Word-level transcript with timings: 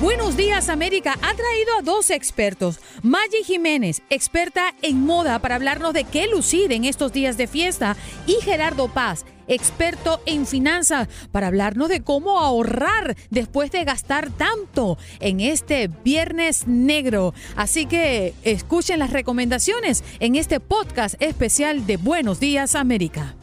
Buenos 0.00 0.34
Días 0.34 0.70
América 0.70 1.12
ha 1.20 1.34
traído 1.34 1.76
a 1.78 1.82
dos 1.82 2.08
expertos. 2.08 2.80
Maggie 3.02 3.44
Jiménez, 3.44 4.00
experta 4.08 4.74
en 4.80 5.04
moda 5.04 5.40
para 5.40 5.56
hablarnos 5.56 5.92
de 5.92 6.04
qué 6.04 6.26
lucir 6.26 6.72
en 6.72 6.86
estos 6.86 7.12
días 7.12 7.36
de 7.36 7.46
fiesta. 7.46 7.98
Y 8.26 8.36
Gerardo 8.42 8.88
Paz, 8.88 9.26
experto 9.46 10.22
en 10.24 10.46
finanzas, 10.46 11.06
para 11.32 11.48
hablarnos 11.48 11.90
de 11.90 12.00
cómo 12.00 12.40
ahorrar 12.40 13.14
después 13.28 13.72
de 13.72 13.84
gastar 13.84 14.30
tanto 14.30 14.96
en 15.18 15.40
este 15.40 15.90
viernes 16.02 16.66
negro. 16.66 17.34
Así 17.54 17.84
que 17.84 18.32
escuchen 18.42 19.00
las 19.00 19.12
recomendaciones 19.12 20.02
en 20.18 20.34
este 20.34 20.60
podcast 20.60 21.20
especial 21.20 21.86
de 21.86 21.98
Buenos 21.98 22.40
Días 22.40 22.74
América. 22.74 23.36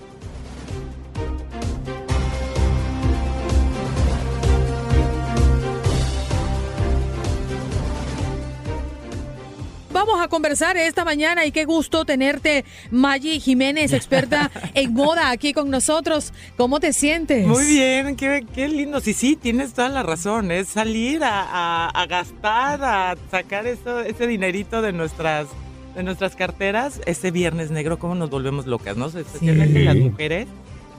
Vamos 9.97 10.21
a 10.21 10.27
conversar 10.27 10.77
esta 10.77 11.03
mañana 11.03 11.43
y 11.47 11.51
qué 11.51 11.65
gusto 11.65 12.05
tenerte, 12.05 12.65
Maggie 12.91 13.39
Jiménez, 13.39 13.93
experta 13.93 14.51
en 14.75 14.93
moda, 14.93 15.31
aquí 15.31 15.53
con 15.53 15.71
nosotros. 15.71 16.33
¿Cómo 16.55 16.79
te 16.79 16.93
sientes? 16.93 17.47
Muy 17.47 17.65
bien, 17.65 18.15
qué, 18.15 18.45
qué 18.53 18.67
lindo. 18.67 18.99
Sí, 18.99 19.13
sí, 19.13 19.35
tienes 19.35 19.73
toda 19.73 19.89
la 19.89 20.03
razón. 20.03 20.51
Es 20.51 20.67
salir 20.67 21.23
a, 21.23 21.41
a- 21.41 21.89
a 21.89 22.05
gastar, 22.05 22.83
a 22.83 23.15
sacar 23.31 23.65
eso, 23.65 24.01
ese 24.01 24.27
dinerito 24.27 24.83
de 24.83 24.93
nuestras, 24.93 25.47
de 25.95 26.03
nuestras 26.03 26.35
carteras. 26.35 27.01
Ese 27.07 27.31
viernes 27.31 27.71
negro, 27.71 27.97
cómo 27.97 28.13
nos 28.13 28.29
volvemos 28.29 28.67
locas, 28.67 28.97
¿no? 28.97 29.07
Especialmente 29.07 29.79
las 29.83 29.95
mujeres, 29.95 30.47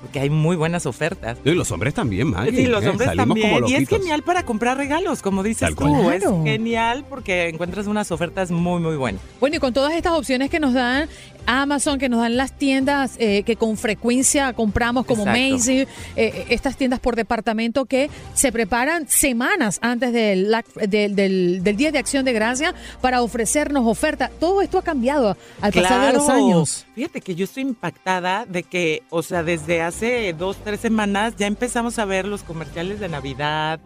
porque 0.00 0.20
hay 0.20 0.30
muy 0.30 0.56
buenas 0.56 0.86
ofertas. 0.86 1.38
Y 1.44 1.50
los 1.52 1.70
hombres 1.70 1.94
también, 1.94 2.28
Maggie. 2.30 2.56
Sí, 2.56 2.66
los 2.66 2.84
¿eh? 2.84 2.88
hombres 2.88 3.14
también. 3.16 3.66
Y 3.66 3.74
es 3.74 3.88
genial 3.88 4.22
para 4.22 4.44
comprar 4.44 4.76
regalos, 4.76 5.22
como 5.22 5.42
dices 5.42 5.74
Tal 5.74 5.74
tú. 5.74 6.10
Es 6.10 6.24
genial 6.44 7.04
porque 7.08 7.48
encuentras 7.48 7.86
unas 7.86 8.10
ofertas 8.12 8.50
muy, 8.50 8.80
muy 8.80 8.96
buenas. 8.96 9.20
Bueno, 9.40 9.56
y 9.56 9.58
con 9.58 9.72
todas 9.72 9.92
estas 9.94 10.12
opciones 10.12 10.50
que 10.50 10.60
nos 10.60 10.74
dan 10.74 11.08
Amazon, 11.50 11.98
que 11.98 12.08
nos 12.10 12.20
dan 12.20 12.36
las 12.36 12.52
tiendas 12.52 13.12
eh, 13.18 13.42
que 13.42 13.56
con 13.56 13.76
frecuencia 13.78 14.52
compramos, 14.52 15.06
como 15.06 15.22
Exacto. 15.22 15.40
Macy, 15.54 15.86
eh, 16.14 16.46
estas 16.50 16.76
tiendas 16.76 17.00
por 17.00 17.16
departamento 17.16 17.86
que 17.86 18.10
se 18.34 18.52
preparan 18.52 19.08
semanas 19.08 19.78
antes 19.80 20.12
del, 20.12 20.54
del, 20.88 21.16
del- 21.16 21.60
del 21.64 21.76
Día 21.76 21.90
de 21.90 21.98
Acción 21.98 22.24
de 22.26 22.34
Gracia 22.34 22.74
para 23.00 23.22
ofrecernos 23.22 23.86
oferta. 23.86 24.30
Todo 24.38 24.60
esto 24.60 24.78
ha 24.78 24.82
cambiado 24.82 25.36
al 25.62 25.72
pasar 25.72 26.06
de 26.12 26.18
los 26.18 26.28
años. 26.28 26.84
Fíjate 26.94 27.22
que 27.22 27.34
yo 27.34 27.44
estoy 27.44 27.62
impactada 27.62 28.44
de 28.44 28.62
que, 28.62 29.02
o 29.08 29.22
sea, 29.22 29.42
desde 29.42 29.80
hace 29.80 30.34
dos, 30.34 30.58
tres 30.62 30.80
semanas 30.80 31.34
ya 31.38 31.46
empezamos 31.46 31.98
a 31.98 32.04
ver 32.04 32.26
los 32.26 32.42
comerciales 32.42 33.00
de 33.00 33.08
Navidad. 33.08 33.80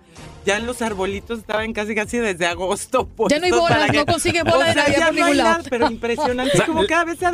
Ya 0.45 0.59
los 0.59 0.83
arbolitos 0.83 1.39
estaban 1.39 1.73
casi, 1.73 1.95
casi 1.95 2.19
desde 2.19 2.47
agosto. 2.47 3.09
Ya 3.31 3.39
no 3.39 3.45
hay 3.47 3.53
bolas, 3.53 3.91
que- 3.93 3.97
no 3.99 4.07
consiguen 4.07 4.45
bolas 4.51 4.75
de 4.75 4.81
O 4.81 4.85
sea, 4.85 4.85
Navidad 4.85 4.99
ya 4.99 5.07
por 5.07 5.15
no 5.15 5.25
hay 5.25 5.31
ningún 5.33 5.37
lado. 5.39 5.51
nada, 5.59 5.65
Pero 5.71 5.91
impresionante, 5.91 6.63
como 6.67 6.87
cada 6.87 7.05
vez 7.05 7.19
se 7.19 7.27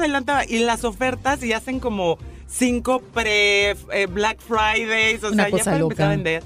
Y 0.48 0.58
las 0.60 0.84
ofertas 0.84 1.42
y 1.42 1.52
hacen 1.52 1.80
como 1.80 2.18
cinco 2.46 3.00
pre-Black 3.12 4.38
Fridays, 4.40 5.22
o 5.24 5.28
Una 5.28 5.44
sea, 5.44 5.56
ya 5.56 5.64
para 5.64 5.78
empezar 5.78 6.06
a 6.06 6.10
vender. 6.10 6.42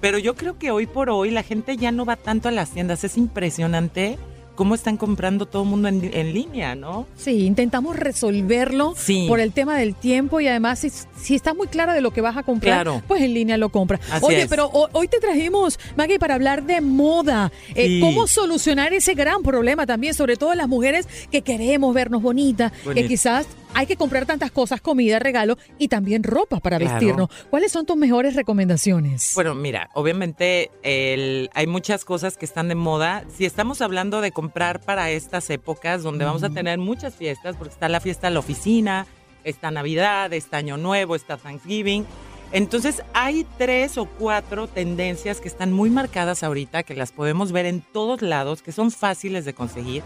Pero 0.00 0.18
yo 0.18 0.34
creo 0.34 0.58
que 0.58 0.70
hoy 0.70 0.86
por 0.86 1.10
hoy 1.10 1.30
la 1.30 1.42
gente 1.42 1.76
ya 1.76 1.92
no 1.92 2.04
va 2.06 2.16
tanto 2.16 2.48
a 2.48 2.52
las 2.52 2.70
tiendas. 2.70 3.04
Es 3.04 3.16
impresionante 3.16 4.18
cómo 4.60 4.74
están 4.74 4.98
comprando 4.98 5.46
todo 5.46 5.62
el 5.62 5.70
mundo 5.70 5.88
en, 5.88 6.10
en 6.12 6.34
línea, 6.34 6.74
¿no? 6.74 7.06
Sí, 7.16 7.46
intentamos 7.46 7.96
resolverlo 7.96 8.92
Sí. 8.94 9.24
por 9.26 9.40
el 9.40 9.52
tema 9.52 9.74
del 9.78 9.94
tiempo 9.94 10.38
y 10.42 10.48
además 10.48 10.80
si, 10.80 10.90
si 11.18 11.34
estás 11.34 11.56
muy 11.56 11.66
clara 11.66 11.94
de 11.94 12.02
lo 12.02 12.10
que 12.10 12.20
vas 12.20 12.36
a 12.36 12.42
comprar, 12.42 12.74
Claro. 12.84 13.02
pues 13.08 13.22
en 13.22 13.32
línea 13.32 13.56
lo 13.56 13.70
compras. 13.70 14.02
Así 14.12 14.26
Oye, 14.26 14.42
es. 14.42 14.48
pero 14.48 14.66
ho- 14.66 14.90
hoy 14.92 15.08
te 15.08 15.18
trajimos, 15.18 15.78
Maggie, 15.96 16.18
para 16.18 16.34
hablar 16.34 16.64
de 16.64 16.82
moda. 16.82 17.50
Eh, 17.74 17.86
Sí. 17.86 18.00
¿Cómo 18.02 18.26
solucionar 18.26 18.92
ese 18.92 19.14
gran 19.14 19.42
problema 19.42 19.86
también, 19.86 20.12
sobre 20.12 20.36
todo 20.36 20.54
las 20.54 20.68
mujeres 20.68 21.08
que 21.30 21.40
queremos 21.40 21.94
vernos 21.94 22.20
bonitas, 22.20 22.70
que 22.94 23.06
quizás 23.08 23.46
hay 23.74 23.86
que 23.86 23.96
comprar 23.96 24.26
tantas 24.26 24.50
cosas, 24.50 24.80
comida, 24.80 25.18
regalo 25.18 25.56
y 25.78 25.88
también 25.88 26.22
ropa 26.22 26.60
para 26.60 26.78
Claro. 26.78 26.92
vestirnos? 26.94 27.28
¿Cuáles 27.50 27.72
son 27.72 27.86
tus 27.86 27.96
mejores 27.96 28.34
recomendaciones? 28.34 29.32
Bueno, 29.34 29.54
mira, 29.54 29.88
obviamente 29.94 30.70
el- 30.82 31.50
hay 31.54 31.66
muchas 31.66 32.04
cosas 32.04 32.36
que 32.36 32.44
están 32.44 32.68
de 32.68 32.74
moda. 32.74 33.24
Si 33.36 33.44
estamos 33.46 33.80
hablando 33.80 34.20
de 34.20 34.32
comprar 34.32 34.80
para 34.80 35.10
estas 35.10 35.48
épocas 35.50 36.02
donde 36.02 36.24
vamos 36.24 36.42
a 36.42 36.50
tener 36.50 36.78
muchas 36.78 37.14
fiestas, 37.14 37.56
porque 37.56 37.72
está 37.74 37.88
la 37.88 38.00
fiesta 38.00 38.28
de 38.28 38.34
la 38.34 38.40
oficina, 38.40 39.06
está 39.44 39.70
Navidad, 39.70 40.32
está 40.32 40.58
Año 40.58 40.76
Nuevo, 40.76 41.14
está 41.14 41.36
Thanksgiving. 41.36 42.04
Entonces 42.52 43.02
hay 43.14 43.46
tres 43.58 43.96
o 43.96 44.06
cuatro 44.06 44.66
tendencias 44.66 45.40
que 45.40 45.46
están 45.46 45.72
muy 45.72 45.88
marcadas 45.88 46.42
ahorita, 46.42 46.82
que 46.82 46.94
las 46.94 47.12
podemos 47.12 47.52
ver 47.52 47.64
en 47.66 47.80
todos 47.80 48.22
lados, 48.22 48.60
que 48.60 48.72
son 48.72 48.90
fáciles 48.90 49.44
de 49.44 49.54
conseguir. 49.54 50.02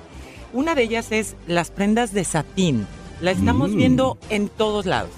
Una 0.53 0.74
de 0.74 0.82
ellas 0.82 1.10
es 1.10 1.34
las 1.47 1.70
prendas 1.70 2.12
de 2.12 2.22
satín. 2.24 2.86
La 3.20 3.30
estamos 3.30 3.70
Mm. 3.70 3.76
viendo 3.76 4.19
en 4.30 4.48
todos 4.48 4.86
lados. 4.86 5.10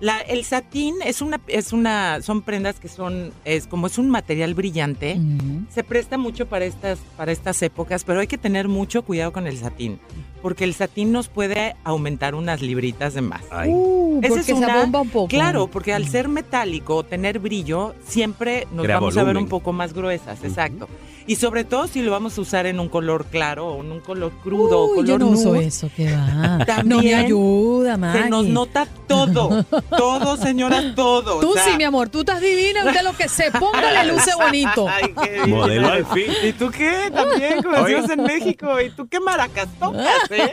La- 0.00 0.20
el 0.20 0.44
satín 0.44 0.94
es 1.04 1.20
una, 1.20 1.40
es 1.46 1.72
una, 1.74 2.22
son 2.22 2.40
prendas 2.42 2.80
que 2.80 2.88
son, 2.88 3.32
es 3.44 3.66
como 3.66 3.86
es 3.86 3.98
un 3.98 4.08
material 4.08 4.54
brillante, 4.54 5.20
se 5.72 5.84
presta 5.84 6.16
mucho 6.16 6.46
para 6.46 6.64
estas, 6.64 6.98
para 7.16 7.32
estas 7.32 7.60
épocas, 7.62 8.04
pero 8.04 8.20
hay 8.20 8.26
que 8.26 8.38
tener 8.38 8.66
mucho 8.68 9.02
cuidado 9.02 9.32
con 9.32 9.46
el 9.46 9.58
satín, 9.58 10.00
porque 10.40 10.64
el 10.64 10.72
satín 10.72 11.12
nos 11.12 11.28
puede 11.28 11.76
aumentar 11.84 12.34
unas 12.34 12.62
libritas 12.62 13.12
de 13.12 13.20
más. 13.20 13.42
Ay. 13.50 13.68
Uh, 13.70 14.20
Esa 14.22 14.28
porque 14.28 14.40
es 14.40 14.46
se 14.46 14.54
una- 14.54 14.74
abomba 14.78 15.02
un 15.02 15.10
poco. 15.10 15.28
Claro, 15.28 15.66
porque 15.66 15.92
al 15.92 16.08
ser 16.08 16.28
metálico 16.28 16.96
o 16.96 17.02
tener 17.04 17.38
brillo, 17.38 17.94
siempre 18.06 18.66
nos 18.72 18.84
Crea 18.84 18.98
vamos 19.00 19.16
a 19.18 19.22
ver 19.24 19.36
un 19.36 19.48
poco 19.48 19.72
más 19.74 19.92
gruesas, 19.92 20.42
exacto. 20.42 20.88
Y 21.26 21.36
sobre 21.36 21.62
todo 21.64 21.86
si 21.86 22.00
lo 22.02 22.10
vamos 22.10 22.36
a 22.38 22.40
usar 22.40 22.66
en 22.66 22.80
un 22.80 22.88
color 22.88 23.26
claro 23.26 23.68
o 23.74 23.84
en 23.84 23.92
un 23.92 24.00
color 24.00 24.32
crudo 24.42 24.80
o 24.82 24.88
color 24.88 25.04
yo 25.06 25.18
no 25.18 25.28
uso 25.28 25.52
nude, 25.54 25.66
eso, 25.66 25.88
que 25.94 26.10
va. 26.10 26.58
no 26.84 27.00
me 27.02 27.14
ayuda, 27.14 27.96
Maggie. 27.96 28.22
se 28.24 28.30
nos 28.30 28.46
nota 28.46 28.86
todo, 29.06 29.64
todo, 29.90 30.36
señora, 30.36 30.94
todo. 30.94 31.38
o 31.38 31.40
Tú 31.40 31.52
sea, 31.52 31.64
sí, 31.64 31.76
mi 31.76 31.84
amor, 31.84 32.08
tú 32.08 32.20
estás 32.20 32.40
divina, 32.40 32.84
usted 32.84 33.02
lo 33.02 33.12
que 33.16 33.28
se 33.28 33.50
ponga 33.50 34.02
le 34.02 34.12
luce 34.12 34.30
bonito. 34.34 34.86
Ay, 34.90 35.14
qué 35.22 35.46
Modelo 35.46 35.88
al 35.88 36.06
fin. 36.06 36.32
¿Y 36.42 36.52
tú 36.52 36.70
qué? 36.70 37.10
También, 37.14 37.60
decimos 37.60 38.10
en 38.10 38.22
México. 38.22 38.80
¿Y 38.80 38.90
tú 38.90 39.08
qué 39.08 39.20
maracas 39.20 39.68
tocas, 39.78 40.30
eh? 40.30 40.52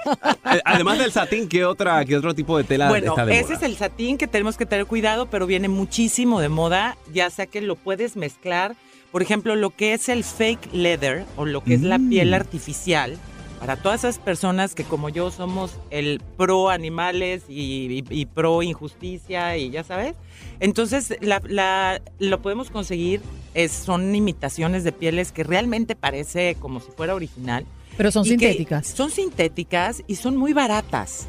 Además 0.66 0.98
del 1.00 1.12
satín, 1.12 1.48
¿qué, 1.48 1.66
otra, 1.66 2.04
¿qué 2.06 2.16
otro 2.18 2.34
tipo 2.36 2.58
de 2.58 2.64
tela 2.64 2.90
Bueno, 2.90 3.12
está 3.12 3.26
de 3.26 3.34
ese 3.40 3.44
moda? 3.54 3.56
es 3.56 3.64
el 3.64 3.78
satín 3.78 4.18
que 4.18 4.28
tenemos 4.28 4.58
que 4.58 4.66
tener 4.66 4.86
cuidado, 4.86 5.28
pero 5.28 5.46
viene 5.46 5.68
muchísimo 5.70 6.40
de 6.42 6.50
moda, 6.50 6.98
ya 7.14 7.30
sea 7.30 7.46
que 7.48 7.62
lo 7.62 7.76
puedes 7.76 8.16
mezclar. 8.16 8.76
Por 9.12 9.22
ejemplo, 9.22 9.56
lo 9.56 9.70
que 9.70 9.94
es 9.94 10.10
el 10.10 10.24
fake 10.24 10.74
leather 10.74 11.26
o 11.38 11.46
lo 11.46 11.64
que 11.64 11.76
es 11.76 11.82
la 11.82 11.98
Mm. 11.98 12.10
piel 12.10 12.34
artificial. 12.34 13.18
Para 13.60 13.76
todas 13.76 14.02
esas 14.04 14.20
personas 14.20 14.76
que 14.76 14.84
como 14.84 15.10
yo 15.10 15.32
somos 15.32 15.74
el 15.90 16.22
pro 16.38 16.70
animales 16.70 17.44
y, 17.50 18.04
pro 18.34 18.62
injusticia 18.62 19.58
y 19.58 19.72
ya 19.72 19.84
sabes. 19.84 20.16
Entonces 20.60 21.18
la- 21.22 21.42
la- 21.48 22.02
lo 22.20 22.42
podemos 22.42 22.70
conseguir, 22.70 23.22
es- 23.56 23.72
son 23.72 24.14
imitaciones 24.14 24.84
de 24.84 24.92
pieles 24.92 25.32
que 25.32 25.44
realmente 25.44 25.96
parece 25.96 26.56
como 26.60 26.80
si 26.80 26.92
fuera 26.92 27.16
original. 27.16 27.66
Pero 27.98 28.12
son 28.12 28.26
sintéticas. 28.26 28.88
Son 28.88 29.10
sintéticas 29.10 30.04
y 30.08 30.16
son 30.16 30.38
muy 30.38 30.54
baratas. 30.54 31.28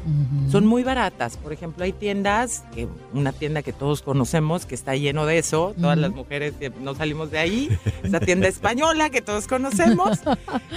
Son 0.51 0.65
muy 0.67 0.83
baratas. 0.83 1.35
Por 1.37 1.51
ejemplo, 1.51 1.83
hay 1.83 1.91
tiendas, 1.93 2.63
que 2.73 2.87
una 3.13 3.33
tienda 3.33 3.63
que 3.63 3.73
todos 3.73 4.01
conocemos, 4.03 4.65
que 4.67 4.75
está 4.75 4.95
lleno 4.95 5.25
de 5.25 5.39
eso. 5.39 5.73
Todas 5.79 5.97
las 5.97 6.11
mujeres 6.11 6.53
que 6.59 6.69
no 6.69 6.93
salimos 6.95 7.31
de 7.31 7.39
ahí. 7.39 7.69
Esa 8.03 8.19
tienda 8.19 8.47
española 8.47 9.09
que 9.09 9.21
todos 9.21 9.47
conocemos. 9.47 10.19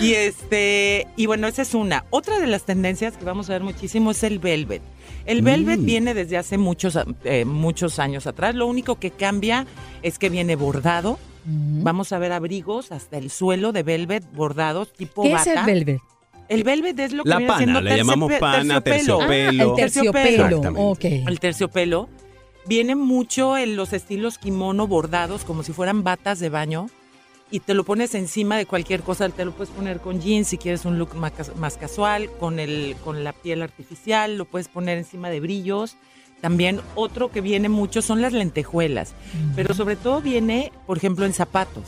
Y 0.01 0.15
este, 0.15 1.07
y 1.17 1.27
bueno, 1.27 1.47
esa 1.47 1.63
es 1.63 1.75
una. 1.75 2.05
Otra 2.11 2.39
de 2.39 2.47
las 2.47 2.65
tendencias 2.65 3.17
que 3.17 3.25
vamos 3.25 3.51
a 3.51 3.53
ver 3.53 3.63
muchísimo 3.63 4.11
es 4.13 4.23
el 4.23 4.39
velvet. 4.39 4.83
El 5.27 5.43
velvet 5.43 5.81
Mm. 5.81 5.85
viene 5.85 6.15
desde 6.15 6.37
hace 6.39 6.59
muchos, 6.59 6.99
eh, 7.25 7.45
muchos 7.45 7.99
años 7.99 8.27
atrás. 8.27 8.55
Lo 8.55 8.67
único 8.67 8.97
que 8.99 9.11
cambia 9.11 9.67
es 10.03 10.19
que 10.19 10.31
viene 10.31 10.57
bordado. 10.57 11.19
Vamos 11.45 12.13
a 12.13 12.19
ver 12.19 12.33
abrigos 12.33 12.93
hasta 12.93 13.19
el 13.19 13.31
suelo 13.31 13.73
de 13.73 13.83
velvet 13.83 14.25
bordados 14.33 14.93
tipo 14.93 15.23
¿Qué 15.23 15.33
es 15.33 15.47
bata. 15.47 15.61
el 15.61 15.67
velvet? 15.67 16.01
El 16.49 16.65
velvet 16.65 16.99
es 16.99 17.13
lo 17.13 17.25
que 17.25 17.31
La 17.31 17.39
viene 17.39 17.57
siendo 17.57 17.79
pana, 17.79 17.91
le 17.91 17.97
llamamos 17.97 18.33
pana, 18.35 18.81
terciopelo. 18.81 19.19
terciopelo. 19.27 19.63
Ah, 19.63 19.71
el 19.71 19.77
terciopelo. 19.77 20.45
Exactamente. 20.47 20.81
Ok. 20.81 21.29
El 21.29 21.41
terciopelo 21.41 22.09
viene 22.67 22.95
mucho 22.95 23.57
en 23.57 23.75
los 23.77 23.93
estilos 23.93 24.39
kimono 24.39 24.87
bordados, 24.87 25.45
como 25.45 25.63
si 25.63 25.73
fueran 25.73 26.05
batas 26.05 26.39
de 26.41 26.49
baño. 26.49 26.87
Y 27.51 27.61
te 27.61 27.75
lo 27.75 27.85
pones 27.85 28.15
encima 28.15 28.57
de 28.57 28.65
cualquier 28.67 29.03
cosa. 29.03 29.29
Te 29.29 29.45
lo 29.45 29.53
puedes 29.53 29.73
poner 29.75 30.01
con 30.01 30.21
jeans 30.21 30.49
si 30.49 30.59
quieres 30.59 30.85
un 30.85 30.99
look 30.99 31.15
más, 31.15 31.33
más 31.57 31.77
casual, 31.77 32.31
con, 32.41 32.59
el, 32.59 32.97
con 33.05 33.25
la 33.25 33.33
piel 33.33 33.61
artificial. 33.63 34.39
Lo 34.39 34.45
puedes 34.47 34.69
poner 34.69 34.97
encima 34.99 35.29
de 35.29 35.41
brillos. 35.41 35.97
También 36.43 36.81
otro 36.97 37.31
que 37.31 37.41
viene 37.41 37.69
mucho 37.69 38.03
son 38.03 38.21
las 38.21 38.33
lentejuelas. 38.33 39.15
Pero 39.55 39.75
sobre 39.75 39.95
todo 39.95 40.21
viene, 40.21 40.73
por 40.89 40.99
ejemplo, 40.99 41.25
en 41.25 41.33
zapatos. 41.33 41.85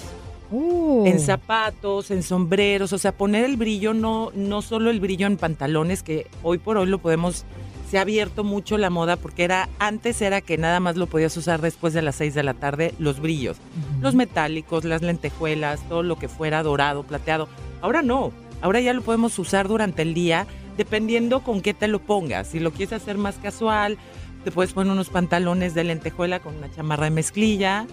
Uh. 0.52 1.04
En 1.06 1.18
zapatos, 1.18 2.12
en 2.12 2.22
sombreros, 2.22 2.92
o 2.92 2.98
sea, 2.98 3.10
poner 3.10 3.44
el 3.44 3.56
brillo, 3.56 3.94
no, 3.94 4.30
no 4.36 4.62
solo 4.62 4.90
el 4.90 5.00
brillo 5.00 5.26
en 5.26 5.38
pantalones, 5.38 6.04
que 6.04 6.28
hoy 6.44 6.58
por 6.58 6.76
hoy 6.76 6.86
lo 6.86 6.98
podemos, 6.98 7.44
se 7.90 7.98
ha 7.98 8.02
abierto 8.02 8.44
mucho 8.44 8.78
la 8.78 8.90
moda, 8.90 9.16
porque 9.16 9.42
era, 9.42 9.68
antes 9.80 10.22
era 10.22 10.40
que 10.40 10.56
nada 10.56 10.78
más 10.78 10.94
lo 10.94 11.08
podías 11.08 11.36
usar 11.36 11.60
después 11.60 11.92
de 11.92 12.02
las 12.02 12.14
6 12.14 12.34
de 12.34 12.44
la 12.44 12.54
tarde, 12.54 12.94
los 13.00 13.18
brillos, 13.18 13.56
los 14.00 14.14
metálicos, 14.14 14.84
las 14.84 15.02
lentejuelas, 15.02 15.80
todo 15.88 16.04
lo 16.04 16.16
que 16.16 16.28
fuera 16.28 16.62
dorado, 16.62 17.02
plateado. 17.02 17.48
Ahora 17.82 18.02
no, 18.02 18.30
ahora 18.62 18.80
ya 18.80 18.92
lo 18.92 19.02
podemos 19.02 19.36
usar 19.40 19.66
durante 19.66 20.02
el 20.02 20.14
día, 20.14 20.46
dependiendo 20.76 21.40
con 21.40 21.60
qué 21.60 21.74
te 21.74 21.88
lo 21.88 21.98
pongas. 21.98 22.46
Si 22.48 22.60
lo 22.60 22.70
quieres 22.70 22.92
hacer 22.92 23.18
más 23.18 23.34
casual, 23.36 23.98
te 24.44 24.52
puedes 24.52 24.72
poner 24.72 24.92
unos 24.92 25.08
pantalones 25.08 25.74
de 25.74 25.84
lentejuela 25.84 26.40
con 26.40 26.54
una 26.56 26.70
chamarra 26.70 27.04
de 27.04 27.10
mezclilla, 27.10 27.86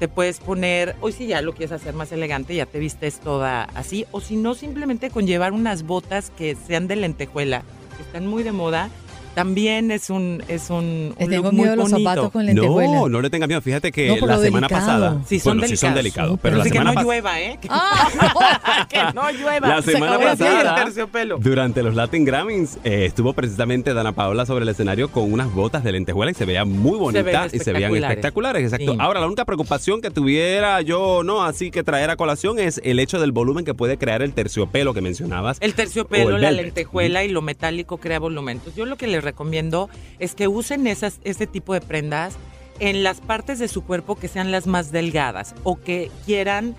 te 0.00 0.08
puedes 0.08 0.40
poner, 0.40 0.96
hoy 1.00 1.12
si 1.12 1.28
ya 1.28 1.40
lo 1.42 1.52
quieres 1.52 1.70
hacer 1.70 1.94
más 1.94 2.10
elegante, 2.10 2.56
ya 2.56 2.66
te 2.66 2.80
vistes 2.80 3.20
toda 3.20 3.64
así, 3.74 4.04
o 4.10 4.20
si 4.20 4.36
no, 4.36 4.54
simplemente 4.54 5.10
con 5.10 5.28
llevar 5.28 5.52
unas 5.52 5.84
botas 5.84 6.30
que 6.30 6.56
sean 6.56 6.88
de 6.88 6.96
lentejuela, 6.96 7.62
que 7.96 8.02
están 8.02 8.26
muy 8.26 8.42
de 8.42 8.50
moda, 8.50 8.90
también 9.34 9.90
es 9.90 10.10
un, 10.10 10.42
es 10.48 10.70
un, 10.70 11.14
Le 11.18 11.24
un 11.24 11.30
tengo 11.30 11.42
look 11.44 11.52
muy 11.54 11.60
miedo 11.62 11.72
a 11.72 11.76
los 11.76 11.90
bonito. 11.90 12.10
zapatos 12.10 12.32
con 12.32 12.46
lentejuela. 12.46 12.92
No, 12.92 13.08
no 13.08 13.20
le 13.22 13.30
tenga 13.30 13.46
miedo. 13.46 13.60
Fíjate 13.60 13.90
que 13.92 14.08
No, 14.08 14.26
la 14.26 14.38
semana 14.38 14.66
delicado. 14.68 14.68
pasada. 14.68 15.22
Sí, 15.26 15.40
son 15.40 15.58
bueno, 15.58 15.68
sí 15.70 15.76
son 15.76 15.94
delicados. 15.94 16.38
Pero 16.42 16.56
la 16.56 16.62
Así 16.62 16.70
que 16.70 16.78
semana 16.78 16.90
no 16.90 16.94
pasada. 16.94 17.12
llueva, 17.14 17.40
¿eh? 17.40 17.58
Que, 17.60 17.68
Ah, 17.70 18.86
que 18.88 18.98
no 19.14 19.30
llueva. 19.30 19.68
La 19.68 19.82
Se 19.82 19.92
semana 19.92 20.16
acabó 20.16 20.30
el 20.32 20.38
pasada, 20.38 20.76
El 20.78 20.84
terciopelo. 20.84 21.38
durante 21.38 21.82
los 21.82 21.94
Latin 21.94 22.24
Grammys, 22.24 22.78
eh, 22.84 23.04
estuvo 23.06 23.32
precisamente 23.32 23.94
Dana 23.94 24.12
Paola 24.12 24.46
sobre 24.46 24.62
el 24.64 24.68
escenario 24.68 25.10
con 25.10 25.32
unas 25.32 25.52
botas 25.52 25.84
de 25.84 25.92
lentejuela 25.92 26.30
y 26.32 26.34
se 26.34 26.44
veía 26.44 26.64
muy 26.64 26.98
bonita 26.98 27.46
y 27.52 27.58
se 27.58 27.72
veían 27.72 27.94
espectaculares. 27.94 28.10
espectaculares. 28.10 28.62
Exacto. 28.64 28.92
Sí. 28.92 28.98
Ahora, 29.00 29.20
la 29.20 29.26
única 29.26 29.44
preocupación 29.44 30.00
que 30.00 30.10
tuviera 30.10 30.80
yo, 30.82 31.22
no, 31.24 31.42
así 31.44 31.70
que 31.70 31.82
traer 31.82 32.10
a 32.10 32.16
colación 32.16 32.58
es 32.58 32.80
el 32.84 32.98
hecho 32.98 33.20
del 33.20 33.32
volumen 33.32 33.64
que 33.64 33.74
puede 33.74 33.96
crear 33.98 34.22
el 34.22 34.32
terciopelo 34.32 34.94
que 34.94 35.00
mencionabas. 35.00 35.58
El 35.60 35.72
O 35.72 35.74
terciopelo, 35.74 36.36
el 36.36 36.42
la 36.42 36.48
velvet. 36.48 36.64
lentejuela 36.66 37.24
y 37.24 37.28
lo 37.28 37.42
metálico 37.42 37.98
crea 37.98 38.18
volumen. 38.18 38.58
Entonces, 38.58 38.76
yo 38.76 38.86
lo 38.86 38.96
que 38.96 39.06
les 39.22 39.24
recomiendo 39.24 39.88
es 40.18 40.34
que 40.34 40.48
usen 40.48 40.86
esas, 40.86 41.20
ese 41.24 41.46
tipo 41.46 41.72
de 41.74 41.80
prendas 41.80 42.34
en 42.80 43.02
las 43.04 43.20
partes 43.20 43.58
de 43.58 43.68
su 43.68 43.84
cuerpo 43.84 44.16
que 44.16 44.28
sean 44.28 44.50
las 44.50 44.66
más 44.66 44.90
delgadas 44.90 45.54
o 45.62 45.80
que 45.80 46.10
quieran, 46.26 46.74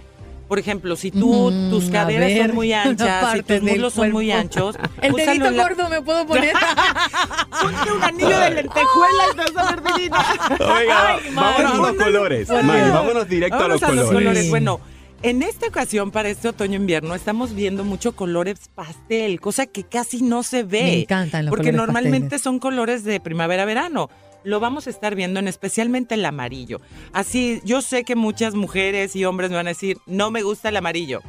por 0.49 0.59
ejemplo, 0.59 0.95
si 0.97 1.11
tú, 1.11 1.49
Mm, 1.51 1.69
tus 1.69 1.89
caderas 1.89 2.27
ver, 2.27 2.47
son 2.47 2.55
muy 2.55 2.73
anchas, 2.73 3.33
si 3.33 3.43
tus 3.43 3.61
muslos 3.61 3.93
son 3.93 4.11
muy 4.11 4.31
anchos, 4.31 4.75
El 5.01 5.13
dedito 5.13 5.49
la- 5.51 5.63
gordo 5.69 5.89
me 5.89 6.01
puedo 6.01 6.25
poner. 6.27 6.53
Ponte 7.61 7.91
un 7.91 8.03
anillo 8.03 8.39
de 8.39 8.49
lentejuela 8.51 9.23
y 9.31 9.35
te 9.37 9.51
vas 9.53 9.65
a 9.67 9.75
ver 9.75 9.83
divina. 9.93 10.25
Oiga, 10.59 11.07
Ay, 11.15 11.21
vámonos 11.33 11.73
a 11.73 11.77
los 11.77 11.93
colores. 12.03 12.47
Bueno. 12.49 12.93
Vámonos 12.93 13.29
directo 13.29 13.55
Vámonos 13.57 13.83
a 13.83 13.91
los 13.93 14.05
colores. 14.11 14.43
Sí. 14.43 14.49
Bueno, 14.49 14.79
en 15.23 15.41
esta 15.41 15.67
ocasión, 15.67 16.11
para 16.11 16.29
este 16.29 16.49
otoño-invierno, 16.49 17.15
estamos 17.15 17.55
viendo 17.55 17.83
mucho 17.83 18.13
colores 18.13 18.69
pastel, 18.75 19.39
cosa 19.39 19.65
que 19.65 19.83
casi 19.83 20.21
no 20.21 20.43
se 20.43 20.63
ve. 20.63 20.83
Me 20.83 20.99
encantan 21.01 21.45
los 21.45 21.49
Porque 21.49 21.71
colores 21.71 21.87
normalmente 21.87 22.25
pasteles. 22.25 22.41
son 22.41 22.59
colores 22.59 23.03
de 23.03 23.19
primavera-verano. 23.19 24.09
Lo 24.43 24.59
vamos 24.59 24.87
a 24.87 24.89
estar 24.89 25.15
viendo 25.15 25.39
en 25.39 25.47
especialmente 25.47 26.15
el 26.15 26.25
amarillo. 26.25 26.81
Así, 27.13 27.61
yo 27.63 27.81
sé 27.81 28.03
que 28.03 28.17
muchas 28.17 28.53
mujeres 28.53 29.15
y 29.15 29.23
hombres 29.23 29.49
me 29.49 29.55
van 29.55 29.67
a 29.67 29.71
decir, 29.71 29.97
no 30.05 30.29
me 30.29 30.41
gusta 30.43 30.67
el 30.67 30.75
amarillo. 30.75 31.21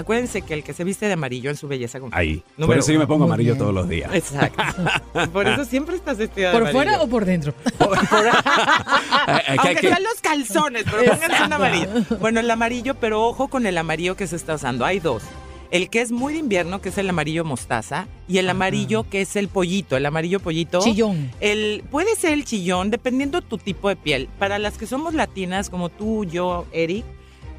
Acuérdense 0.00 0.42
que 0.42 0.54
el 0.54 0.62
que 0.64 0.72
se 0.72 0.84
viste 0.84 1.06
de 1.06 1.12
amarillo 1.14 1.50
en 1.50 1.56
su 1.56 1.68
belleza 1.68 2.00
con 2.00 2.10
Ahí. 2.12 2.36
Por 2.36 2.58
Número 2.58 2.80
eso 2.80 2.92
yo 2.92 2.98
me 2.98 3.06
pongo 3.06 3.20
Muy 3.24 3.28
amarillo 3.30 3.52
bien. 3.52 3.58
todos 3.58 3.74
los 3.74 3.88
días. 3.88 4.12
Exacto. 4.14 4.62
Por 5.32 5.46
eso 5.48 5.64
siempre 5.64 5.96
estás 5.96 6.18
vestida 6.18 6.52
de 6.52 6.58
¿Por 6.58 6.70
fuera 6.72 7.00
o 7.02 7.08
por 7.08 7.24
dentro? 7.24 7.54
Hay- 9.26 9.42
hay 9.46 9.58
que- 9.58 9.68
Aunque 9.68 9.88
sean 9.88 10.02
los 10.02 10.20
calzones, 10.20 10.84
pero 10.90 11.12
pónganse 11.12 11.44
un 11.44 11.52
amarillo. 11.52 11.88
Bueno, 12.20 12.40
el 12.40 12.50
amarillo, 12.50 12.94
pero 12.94 13.22
ojo 13.26 13.48
con 13.48 13.66
el 13.66 13.76
amarillo 13.78 14.16
que 14.16 14.26
se 14.26 14.36
está 14.36 14.54
usando. 14.54 14.84
Hay 14.84 15.00
dos. 15.00 15.22
El 15.70 15.88
que 15.88 16.00
es 16.00 16.10
muy 16.10 16.32
de 16.32 16.40
invierno, 16.40 16.80
que 16.80 16.88
es 16.88 16.98
el 16.98 17.08
amarillo 17.08 17.44
mostaza, 17.44 18.08
y 18.26 18.38
el 18.38 18.50
amarillo 18.50 19.04
que 19.08 19.20
es 19.20 19.36
el 19.36 19.46
pollito, 19.46 19.96
el 19.96 20.04
amarillo 20.04 20.40
pollito. 20.40 20.80
Chillón. 20.80 21.30
El, 21.38 21.84
puede 21.90 22.16
ser 22.16 22.32
el 22.32 22.44
chillón, 22.44 22.90
dependiendo 22.90 23.40
tu 23.40 23.56
tipo 23.56 23.88
de 23.88 23.94
piel. 23.94 24.28
Para 24.40 24.58
las 24.58 24.78
que 24.78 24.86
somos 24.88 25.14
latinas, 25.14 25.70
como 25.70 25.88
tú, 25.88 26.24
yo, 26.24 26.66
Eric, 26.72 27.04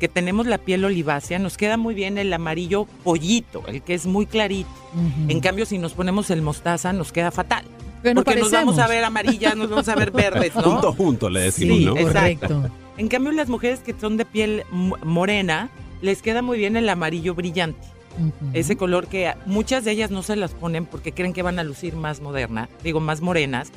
que 0.02 0.08
tenemos 0.10 0.48
la 0.48 0.58
piel 0.58 0.84
olivácea, 0.84 1.38
nos 1.38 1.58
queda 1.58 1.78
muy 1.78 1.94
bien 1.94 2.18
el 2.18 2.34
amarillo 2.34 2.86
pollito, 3.04 3.62
el 3.68 3.84
que 3.84 3.94
es 3.94 4.08
muy 4.08 4.26
clarito. 4.26 4.68
Ujú. 4.96 5.30
En 5.30 5.40
cambio, 5.42 5.68
si 5.68 5.78
nos 5.78 5.94
ponemos 5.94 6.32
el 6.32 6.42
mostaza, 6.42 6.92
nos 6.92 7.12
queda 7.12 7.30
fatal. 7.30 7.64
Pero 8.02 8.16
no 8.16 8.24
porque 8.24 8.40
nos 8.40 8.52
vamos 8.52 8.80
a 8.80 8.88
ver 8.88 9.04
amarillas, 9.04 9.56
nos 9.56 9.70
vamos 9.70 9.88
a 9.88 9.96
ver 9.96 10.10
verdes, 10.10 10.56
¿no? 10.56 10.64
Juntos, 10.64 10.96
juntos, 10.96 11.32
le 11.32 11.42
decimos, 11.42 11.78
Sí, 11.78 11.86
¿no? 11.86 11.96
exacto. 11.98 12.48
Correcto. 12.48 12.76
En 12.98 13.08
cambio, 13.10 13.32
las 13.32 13.48
mujeres 13.48 13.82
que 13.82 13.94
son 14.02 14.18
de 14.18 14.26
piel 14.26 14.64
mo- 14.72 14.98
morena, 15.04 15.70
les 16.02 16.24
queda 16.24 16.42
muy 16.42 16.58
bien 16.58 16.76
el 16.78 16.90
amarillo 16.90 17.36
brillante. 17.36 17.88
Ujú. 18.18 18.50
Ese 18.54 18.76
color 18.76 19.06
que 19.06 19.32
muchas 19.46 19.86
de 19.86 19.92
ellas 19.92 20.10
no 20.10 20.24
se 20.24 20.36
las 20.36 20.52
ponen 20.56 20.88
porque 20.88 21.12
creen 21.12 21.32
que 21.32 21.44
van 21.44 21.60
a 21.60 21.64
lucir 21.64 21.96
más 21.96 22.22
moderna, 22.22 22.70
digo, 22.84 23.00
más 23.00 23.22
morenas. 23.22 23.70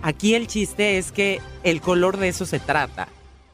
Aquí 0.00 0.34
el 0.34 0.46
chiste 0.46 0.96
es 0.96 1.12
que 1.12 1.42
el 1.64 1.82
color 1.82 2.16
de 2.16 2.28
eso 2.28 2.46
se 2.46 2.60
trata. 2.60 3.08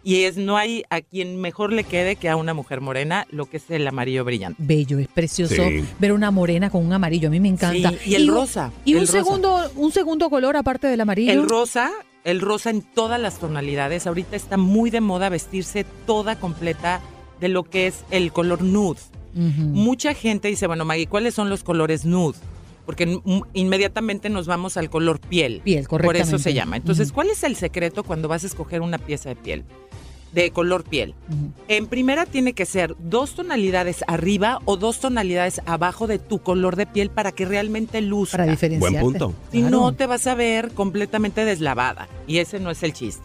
Y 0.05 0.25
es 0.25 0.37
no 0.37 0.57
hay 0.57 0.83
a 0.91 1.01
quien 1.01 1.41
mejor 1.41 1.73
le 1.73 1.85
quede 1.85 2.17
que 2.17 2.29
a 2.29 2.35
una 2.37 2.55
mujer 2.55 2.81
morena 2.81 3.27
lo 3.31 3.47
que 3.47 3.59
es 3.59 3.71
el 3.71 3.87
amarillo 3.87 4.25
brillante. 4.25 4.57
Bello, 4.61 4.99
es 4.99 5.07
precioso 5.09 5.55
Sí. 5.55 5.85
ver 6.01 6.13
una 6.13 6.31
morena 6.33 6.71
con 6.71 6.85
un 6.85 6.93
amarillo. 6.93 7.29
A 7.29 7.31
mí 7.31 7.39
me 7.39 7.49
encanta. 7.49 7.91
Sí, 7.91 8.11
y 8.11 8.15
el 8.17 8.27
rosa, 8.27 8.73
Y 8.85 8.93
el 8.93 8.99
un 9.01 9.07
rosa. 9.07 9.13
segundo, 9.13 9.71
un 9.77 9.93
segundo 9.93 10.29
color 10.29 10.57
aparte 10.57 10.89
del 10.89 11.01
amarillo. 11.01 11.31
El 11.33 11.49
rosa, 11.49 11.93
el 12.25 12.41
rosa 12.41 12.71
en 12.71 12.83
todas 12.83 13.21
las 13.21 13.39
tonalidades. 13.39 14.07
Ahorita 14.09 14.35
está 14.35 14.57
muy 14.57 14.91
de 14.91 15.01
moda 15.01 15.29
vestirse 15.29 15.85
toda 16.07 16.39
completa 16.41 17.01
de 17.41 17.49
lo 17.49 17.63
que 17.63 17.87
es 17.87 18.05
el 18.11 18.33
color 18.33 18.63
nude. 18.63 18.99
Mucha 19.35 20.15
gente 20.15 20.49
dice, 20.49 20.67
bueno, 20.67 20.85
Maggie, 20.85 21.07
¿cuáles 21.07 21.35
son 21.35 21.49
los 21.49 21.63
colores 21.63 22.05
nude? 22.05 22.37
Porque 22.85 23.21
inmediatamente 23.55 24.29
nos 24.29 24.47
vamos 24.47 24.77
al 24.77 24.91
color 24.91 25.21
piel. 25.21 25.61
Piel, 25.65 25.87
Por 25.87 26.17
eso 26.17 26.39
se 26.39 26.53
llama. 26.53 26.77
Entonces. 26.77 27.13
¿cuál 27.13 27.31
es 27.31 27.43
el 27.45 27.55
secreto 27.57 28.03
cuando 28.03 28.27
vas 28.29 28.43
a 28.43 28.49
escoger 28.49 28.81
una 28.83 28.99
pieza 28.99 29.29
de 29.29 29.37
piel? 29.37 29.65
De 30.33 30.51
color 30.51 30.85
piel. 30.85 31.15
En 31.69 31.87
primera 31.87 32.25
tiene 32.27 32.55
que 32.55 32.65
ser 32.65 32.97
dos 32.99 33.35
tonalidades 33.35 34.03
arriba 34.07 34.61
o 34.65 34.77
dos 34.77 34.99
tonalidades 34.99 35.61
abajo 35.67 36.07
de 36.07 36.19
tu 36.19 36.39
color 36.39 36.77
de 36.77 36.87
piel 36.87 37.11
para 37.11 37.33
que 37.33 37.45
realmente 37.45 38.01
luzca. 38.01 38.39
Para 38.39 38.51
diferenciarte. 38.51 38.99
Buen 39.01 39.13
punto. 39.19 39.35
Si 39.53 39.61
Claro. 39.61 39.71
no, 39.79 39.93
te 39.93 40.07
vas 40.07 40.27
a 40.27 40.35
ver 40.35 40.73
completamente 40.73 41.45
deslavada. 41.45 42.09
Y 42.27 42.39
ese 42.39 42.61
no 42.61 42.71
es 42.71 42.83
el 42.83 42.93
chiste. 42.95 43.23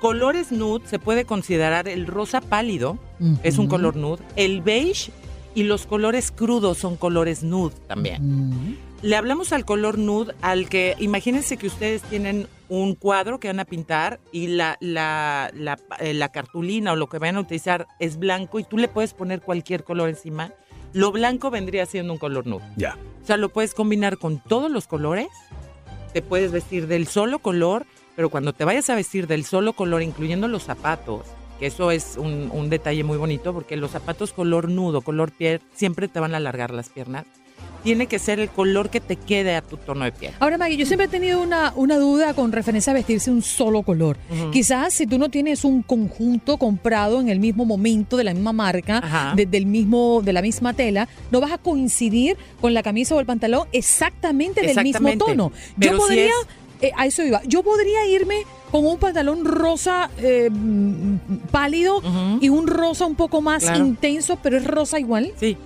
Colores 0.00 0.50
nude 0.50 0.84
se 0.88 0.98
puede 0.98 1.24
considerar 1.24 1.86
el 1.86 2.08
rosa 2.08 2.40
pálido, 2.40 2.98
es 3.44 3.58
un 3.58 3.68
color 3.68 3.94
nude, 3.94 4.20
el 4.34 4.60
beige 4.60 5.12
y 5.54 5.64
los 5.64 5.86
colores 5.86 6.30
crudos 6.30 6.78
son 6.78 6.96
colores 6.96 7.42
nude 7.42 7.74
también. 7.86 8.78
Le 9.02 9.16
hablamos 9.16 9.52
al 9.52 9.64
color 9.64 9.98
nude 9.98 10.34
al 10.42 10.68
que, 10.68 10.94
imagínense 10.98 11.56
que 11.56 11.66
ustedes 11.66 12.02
tienen 12.02 12.46
un 12.68 12.94
cuadro 12.94 13.40
que 13.40 13.48
van 13.48 13.60
a 13.60 13.64
pintar 13.64 14.20
y 14.30 14.46
la, 14.46 14.78
la, 14.80 15.50
la, 15.54 15.78
eh, 15.98 16.14
la 16.14 16.30
cartulina 16.30 16.92
o 16.92 16.96
lo 16.96 17.08
que 17.08 17.18
vayan 17.18 17.36
a 17.36 17.40
utilizar 17.40 17.88
es 17.98 18.16
blanco 18.16 18.60
y 18.60 18.64
tú 18.64 18.78
le 18.78 18.88
puedes 18.88 19.12
poner 19.12 19.40
cualquier 19.42 19.84
color 19.84 20.08
encima. 20.08 20.52
Lo 20.92 21.10
blanco 21.10 21.50
vendría 21.50 21.84
siendo 21.86 22.12
un 22.12 22.18
color 22.18 22.46
nude. 22.46 22.64
Ya. 22.76 22.96
O 23.22 23.26
sea, 23.26 23.36
lo 23.36 23.48
puedes 23.48 23.74
combinar 23.74 24.18
con 24.18 24.38
todos 24.38 24.70
los 24.70 24.86
colores. 24.86 25.28
Te 26.12 26.22
puedes 26.22 26.52
vestir 26.52 26.86
del 26.86 27.06
solo 27.06 27.40
color, 27.40 27.86
pero 28.14 28.30
cuando 28.30 28.52
te 28.52 28.64
vayas 28.64 28.88
a 28.90 28.94
vestir 28.94 29.26
del 29.26 29.44
solo 29.44 29.72
color, 29.72 30.02
incluyendo 30.02 30.48
los 30.48 30.64
zapatos, 30.64 31.26
que 31.62 31.68
eso 31.68 31.92
es 31.92 32.16
un, 32.16 32.50
un 32.52 32.70
detalle 32.70 33.04
muy 33.04 33.16
bonito, 33.18 33.54
porque 33.54 33.76
los 33.76 33.92
zapatos 33.92 34.32
color 34.32 34.68
nudo, 34.68 35.00
color 35.00 35.30
piel, 35.30 35.60
siempre 35.76 36.08
te 36.08 36.18
van 36.18 36.34
a 36.34 36.38
alargar 36.38 36.72
las 36.72 36.88
piernas. 36.88 37.24
tiene 37.84 38.06
que 38.06 38.18
ser 38.18 38.40
el 38.40 38.48
color 38.48 38.90
que 38.90 39.00
te 39.00 39.16
quede 39.16 39.54
a 39.56 39.62
tu 39.62 39.76
tono 39.76 40.04
de 40.04 40.12
piel. 40.12 40.32
Ahora, 40.40 40.58
Maggie, 40.58 40.76
yo 40.76 40.86
siempre 40.86 41.06
he 41.06 41.08
tenido 41.08 41.40
una, 41.40 41.72
una 41.76 41.98
duda 41.98 42.34
con 42.34 42.52
referencia 42.52 42.92
a 42.92 42.94
vestirse 42.94 43.30
un 43.30 43.42
solo 43.42 43.82
color. 43.82 44.16
Quizás 44.52 44.94
si 44.94 45.06
tú 45.06 45.18
no 45.18 45.28
tienes 45.30 45.64
un 45.64 45.82
conjunto 45.82 46.58
comprado 46.58 47.20
en 47.20 47.28
el 47.28 47.40
mismo 47.40 47.64
momento, 47.64 48.16
de 48.16 48.24
la 48.24 48.34
misma 48.34 48.52
marca, 48.52 49.32
de, 49.36 49.46
del 49.46 49.66
mismo, 49.66 50.20
de 50.22 50.32
la 50.32 50.42
misma 50.42 50.74
tela, 50.74 51.08
no 51.30 51.40
vas 51.40 51.52
a 51.52 51.58
coincidir 51.58 52.36
con 52.60 52.74
la 52.74 52.82
camisa 52.82 53.14
o 53.14 53.20
el 53.20 53.26
pantalón 53.26 53.68
exactamente, 53.72 54.62
del 54.62 54.82
mismo 54.82 55.16
tono. 55.16 55.52
yo 55.76 55.96
podría, 55.96 56.32
eh, 56.80 56.92
a 56.96 57.06
eso 57.06 57.22
iba, 57.24 57.42
yo 57.44 57.62
podría 57.62 58.06
irme 58.06 58.42
con 58.72 58.86
un 58.86 58.98
pantalón 58.98 59.44
rosa 59.44 60.10
eh, 60.18 60.48
pálido 61.52 62.02
y 62.40 62.48
un 62.48 62.66
rosa 62.66 63.06
un 63.06 63.14
poco 63.14 63.40
más 63.40 63.64
intenso, 63.78 64.38
pero 64.42 64.56
es 64.56 64.66
rosa 64.66 64.98
igual. 64.98 65.32
Sí, 65.36 65.56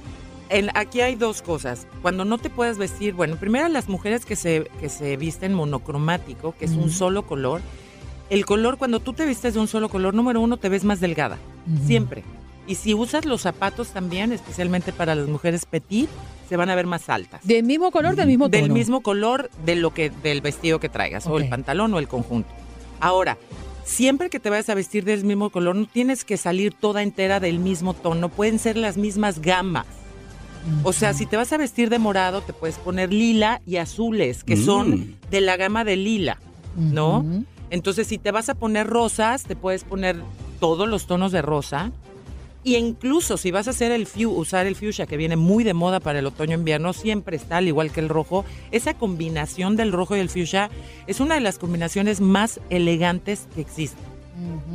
aquí 0.74 1.00
hay 1.00 1.14
dos 1.14 1.40
cosas. 1.40 1.86
Cuando 2.02 2.24
no 2.24 2.36
te 2.38 2.50
puedes 2.50 2.76
vestir, 2.76 3.14
bueno, 3.14 3.36
primero 3.36 3.68
las 3.68 3.88
mujeres 3.88 4.26
que 4.26 4.36
se, 4.36 4.70
que 4.80 4.88
se 4.88 5.16
visten 5.16 5.54
monocromático, 5.54 6.54
que 6.58 6.66
es 6.66 6.72
un 6.72 6.90
solo 6.90 7.26
color. 7.26 7.62
El 8.28 8.44
color, 8.44 8.76
cuando 8.76 9.00
tú 9.00 9.12
te 9.12 9.24
vistes 9.24 9.54
de 9.54 9.60
un 9.60 9.68
solo 9.68 9.88
color, 9.88 10.12
número 10.12 10.40
uno, 10.40 10.56
te 10.56 10.68
ves 10.68 10.84
más 10.84 11.00
delgada. 11.00 11.38
Siempre. 11.86 12.24
Y 12.66 12.74
si 12.74 12.92
usas 12.92 13.24
los 13.24 13.42
zapatos 13.42 13.88
también, 13.88 14.32
especialmente 14.32 14.92
para 14.92 15.14
las 15.14 15.28
mujeres 15.28 15.64
petit, 15.64 16.10
se 16.48 16.56
van 16.56 16.68
a 16.68 16.74
ver 16.74 16.86
más 16.86 17.08
altas. 17.08 17.40
¿Del 17.46 17.62
mismo 17.62 17.92
color, 17.92 18.16
del 18.16 18.26
mismo 18.26 18.50
tono? 18.50 18.62
Del 18.62 18.72
mismo 18.72 19.00
color 19.02 19.50
de 19.64 19.76
lo 19.76 19.94
que, 19.94 20.10
del 20.10 20.40
vestido 20.40 20.80
que 20.80 20.88
traigas, 20.88 21.26
o 21.26 21.38
el 21.38 21.48
pantalón 21.48 21.94
o 21.94 21.98
el 21.98 22.08
conjunto. 22.08 22.48
Ahora, 22.98 23.36
siempre 23.86 24.28
que 24.28 24.40
te 24.40 24.50
vayas 24.50 24.68
a 24.68 24.74
vestir 24.74 25.04
del 25.04 25.24
mismo 25.24 25.48
color, 25.48 25.76
no 25.76 25.86
tienes 25.86 26.24
que 26.24 26.36
salir 26.36 26.74
toda 26.74 27.02
entera 27.02 27.40
del 27.40 27.58
mismo 27.58 27.94
tono, 27.94 28.28
pueden 28.28 28.58
ser 28.58 28.76
las 28.76 28.98
mismas 28.98 29.40
gamas. 29.40 29.86
O 30.82 30.92
sea, 30.92 31.14
si 31.14 31.26
te 31.26 31.36
vas 31.36 31.52
a 31.52 31.58
vestir 31.58 31.90
de 31.90 32.00
morado, 32.00 32.42
te 32.42 32.52
puedes 32.52 32.76
poner 32.78 33.12
lila 33.12 33.62
y 33.64 33.76
azules, 33.76 34.42
que 34.42 34.56
son 34.56 34.90
mm. 34.90 35.14
de 35.30 35.40
la 35.40 35.56
gama 35.56 35.84
de 35.84 35.96
lila, 35.96 36.40
¿no? 36.76 37.24
Entonces, 37.70 38.08
si 38.08 38.18
te 38.18 38.32
vas 38.32 38.48
a 38.48 38.54
poner 38.54 38.88
rosas, 38.88 39.44
te 39.44 39.54
puedes 39.54 39.84
poner 39.84 40.16
todos 40.58 40.88
los 40.88 41.06
tonos 41.06 41.30
de 41.30 41.40
rosa. 41.40 41.92
Y 42.66 42.74
incluso 42.74 43.36
si 43.36 43.52
vas 43.52 43.68
a 43.68 43.70
hacer 43.70 43.92
el 43.92 44.08
usar 44.26 44.66
el 44.66 44.74
fuchsia, 44.74 45.06
que 45.06 45.16
viene 45.16 45.36
muy 45.36 45.62
de 45.62 45.72
moda 45.72 46.00
para 46.00 46.18
el 46.18 46.26
otoño-invierno, 46.26 46.92
siempre 46.92 47.36
está, 47.36 47.58
al 47.58 47.68
igual 47.68 47.92
que 47.92 48.00
el 48.00 48.08
rojo. 48.08 48.44
Esa 48.72 48.94
combinación 48.94 49.76
del 49.76 49.92
rojo 49.92 50.16
y 50.16 50.18
el 50.18 50.28
fuchsia 50.28 50.68
es 51.06 51.20
una 51.20 51.36
de 51.36 51.42
las 51.42 51.60
combinaciones 51.60 52.20
más 52.20 52.58
elegantes 52.68 53.46
que 53.54 53.60
existen. 53.60 54.04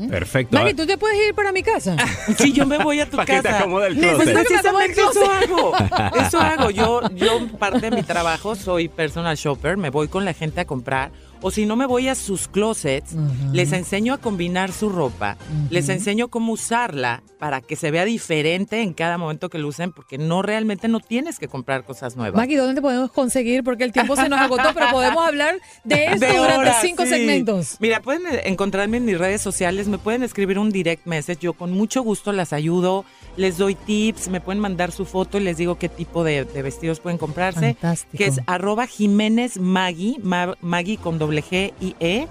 Perfecto. 0.10 0.57
Maggie, 0.57 0.74
¿tú 0.74 0.88
te 0.88 0.98
puedes 0.98 1.17
ir 1.27 1.36
para 1.36 1.51
mi 1.51 1.63
casa? 1.63 1.98
sí, 2.38 2.53
yo 2.53 2.65
me 2.65 2.77
voy 2.77 3.01
a 3.01 3.10
tu 3.10 3.17
casa. 3.17 3.25
Que 3.25 3.41
te 3.41 3.50
acomode 3.50 3.88
el 3.88 3.98
closet. 3.98 4.33
Precisamente 4.36 5.01
eso 5.01 5.29
hago. 5.29 5.74
Eso 6.15 6.39
hago. 6.39 6.69
Yo, 6.69 7.01
yo, 7.10 7.45
parte 7.60 7.89
de 7.89 7.91
mi 7.91 8.03
trabajo, 8.03 8.55
soy 8.55 8.88
personal 8.88 9.36
shopper. 9.36 9.75
Me 9.75 9.89
voy 9.89 10.07
con 10.07 10.24
la 10.24 10.33
gente 10.33 10.62
a 10.62 10.65
comprar 10.65 11.12
o 11.41 11.51
si 11.51 11.65
no 11.65 11.75
me 11.75 11.86
voy 11.86 12.07
a 12.07 12.15
sus 12.15 12.48
closets, 12.48 13.15
les 13.51 13.71
enseño 13.74 14.13
a 14.13 14.17
combinar 14.17 14.71
su 14.71 14.89
ropa, 14.89 15.38
les 15.69 15.89
enseño 15.89 16.29
cómo 16.29 16.53
usarla 16.53 17.24
para 17.39 17.62
que 17.62 17.75
se 17.75 17.89
vea 17.89 18.05
diferente 18.05 18.81
en 18.81 18.93
cada 18.93 19.17
momento 19.17 19.50
que 19.50 19.57
lo 19.57 19.67
usen, 19.67 19.91
porque 19.91 20.17
no 20.17 20.41
realmente 20.41 20.88
no 20.88 21.00
tienes 21.00 21.39
que 21.39 21.48
comprar 21.48 21.83
cosas 21.83 22.15
nuevas. 22.15 22.38
Maggie, 22.38 22.57
¿dónde 22.57 22.75
te 22.75 22.81
podemos 22.81 23.12
conseguir? 23.12 23.63
Porque 23.63 23.83
el 23.83 23.91
tiempo 23.91 24.15
se 24.15 24.29
nos 24.29 24.39
agotó, 24.39 24.69
pero 24.74 24.91
podemos 24.91 25.25
hablar 25.25 25.60
de 25.83 26.05
esto 26.13 26.27
durante 26.27 26.71
cinco 26.81 27.05
segmentos. 27.05 27.77
Mira, 27.79 28.01
pueden 28.01 28.21
encontrarme 28.43 28.98
en 28.98 29.05
mis 29.05 29.17
redes 29.17 29.41
sociales, 29.41 29.88
me 29.88 29.98
pueden 29.98 30.24
escribir 30.24 30.60
un 30.60 30.71
direct 30.71 31.05
message, 31.07 31.39
yo 31.41 31.53
con 31.53 31.71
mucho 31.71 32.03
gusto 32.03 32.31
las 32.31 32.53
ayudo 32.53 33.05
les 33.38 33.57
doy 33.57 33.75
tips, 33.75 34.29
me 34.29 34.41
pueden 34.41 34.59
mandar 34.59 34.91
su 34.91 35.05
foto 35.05 35.38
y 35.38 35.41
les 35.41 35.57
digo 35.57 35.77
qué 35.77 35.89
tipo 35.89 36.23
de, 36.23 36.43
vestidos 36.43 37.00
pueden 37.00 37.17
comprarse. 37.17 37.77
Que 38.15 38.25
es 38.25 38.39
arroba 38.47 38.88
Jiménez 38.88 39.59
Maggie, 39.59 40.17
Maggie 40.61 40.97
con 40.97 41.19
doble 41.19 41.43
G 41.43 41.73
y 41.79 41.95
E. 42.00 42.27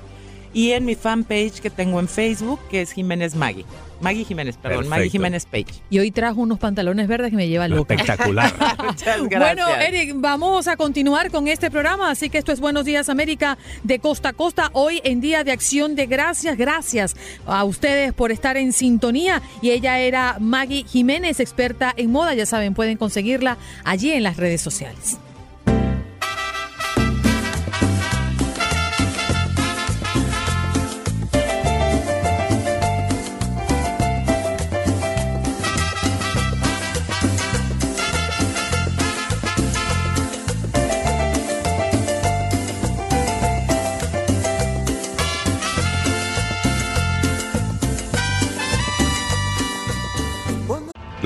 Y 0.52 0.72
en 0.72 0.84
mi 0.84 0.94
fanpage 0.94 1.60
que 1.60 1.70
tengo 1.70 2.00
en 2.00 2.08
Facebook, 2.08 2.60
que 2.70 2.82
es 2.82 2.92
Jiménez 2.92 3.34
Maggie. 3.34 3.64
Maggie 4.00 4.24
Jiménez, 4.24 4.56
perdón, 4.56 4.88
Maggie 4.88 5.10
Jiménez 5.10 5.44
Page. 5.44 5.66
Y 5.90 5.98
hoy 5.98 6.10
trajo 6.10 6.40
unos 6.40 6.58
pantalones 6.58 7.06
verdes 7.06 7.30
que 7.30 7.36
me 7.36 7.48
llevan 7.48 7.70
loca. 7.70 7.94
Espectacular. 7.94 8.52
Muchas 8.84 9.28
gracias. 9.28 9.66
Bueno, 9.66 9.68
Eric, 9.80 10.12
vamos 10.16 10.68
a 10.68 10.76
continuar 10.76 11.30
con 11.30 11.48
este 11.48 11.70
programa, 11.70 12.10
así 12.10 12.30
que 12.30 12.38
esto 12.38 12.52
es 12.52 12.60
Buenos 12.60 12.84
Días 12.84 13.08
América 13.08 13.58
de 13.82 13.98
costa 13.98 14.30
a 14.30 14.32
costa, 14.32 14.70
hoy 14.72 15.00
en 15.04 15.20
Día 15.20 15.44
de 15.44 15.52
Acción 15.52 15.96
de 15.96 16.06
Gracias. 16.06 16.56
Gracias 16.56 17.14
a 17.46 17.64
ustedes 17.64 18.12
por 18.12 18.32
estar 18.32 18.56
en 18.56 18.72
sintonía. 18.72 19.42
Y 19.60 19.70
ella 19.70 19.98
era 19.98 20.38
Maggie 20.40 20.84
Jiménez, 20.84 21.38
experta 21.40 21.92
en 21.96 22.10
moda, 22.10 22.34
ya 22.34 22.46
saben, 22.46 22.74
pueden 22.74 22.96
conseguirla 22.96 23.58
allí 23.84 24.12
en 24.12 24.22
las 24.22 24.36
redes 24.36 24.62
sociales. 24.62 25.18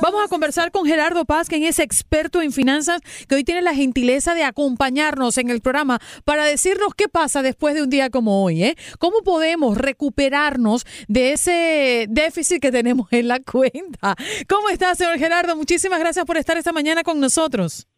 Vamos 0.00 0.24
a 0.24 0.28
conversar 0.28 0.70
con 0.70 0.86
Gerardo 0.86 1.24
Paz, 1.24 1.48
quien 1.48 1.62
es 1.64 1.78
experto 1.78 2.42
en 2.42 2.52
finanzas, 2.52 3.00
que 3.28 3.34
hoy 3.34 3.44
tiene 3.44 3.62
la 3.62 3.74
gentileza 3.74 4.34
de 4.34 4.44
acompañarnos 4.44 5.38
en 5.38 5.50
el 5.50 5.60
programa 5.60 5.98
para 6.24 6.44
decirnos 6.44 6.94
qué 6.94 7.08
pasa 7.08 7.42
después 7.42 7.74
de 7.74 7.82
un 7.82 7.90
día 7.90 8.10
como 8.10 8.44
hoy, 8.44 8.64
¿eh? 8.64 8.74
¿Cómo 8.98 9.22
podemos 9.24 9.78
recuperarnos 9.78 10.84
de 11.08 11.32
ese 11.32 12.06
déficit 12.08 12.60
que 12.60 12.70
tenemos 12.70 13.12
en 13.12 13.28
la 13.28 13.40
cuenta? 13.40 14.14
¿Cómo 14.48 14.68
está, 14.68 14.94
señor 14.94 15.18
Gerardo? 15.18 15.56
Muchísimas 15.56 16.00
gracias 16.00 16.24
por 16.24 16.36
estar 16.36 16.56
esta 16.56 16.72
mañana 16.72 17.02
con 17.02 17.20
nosotros. 17.20 17.88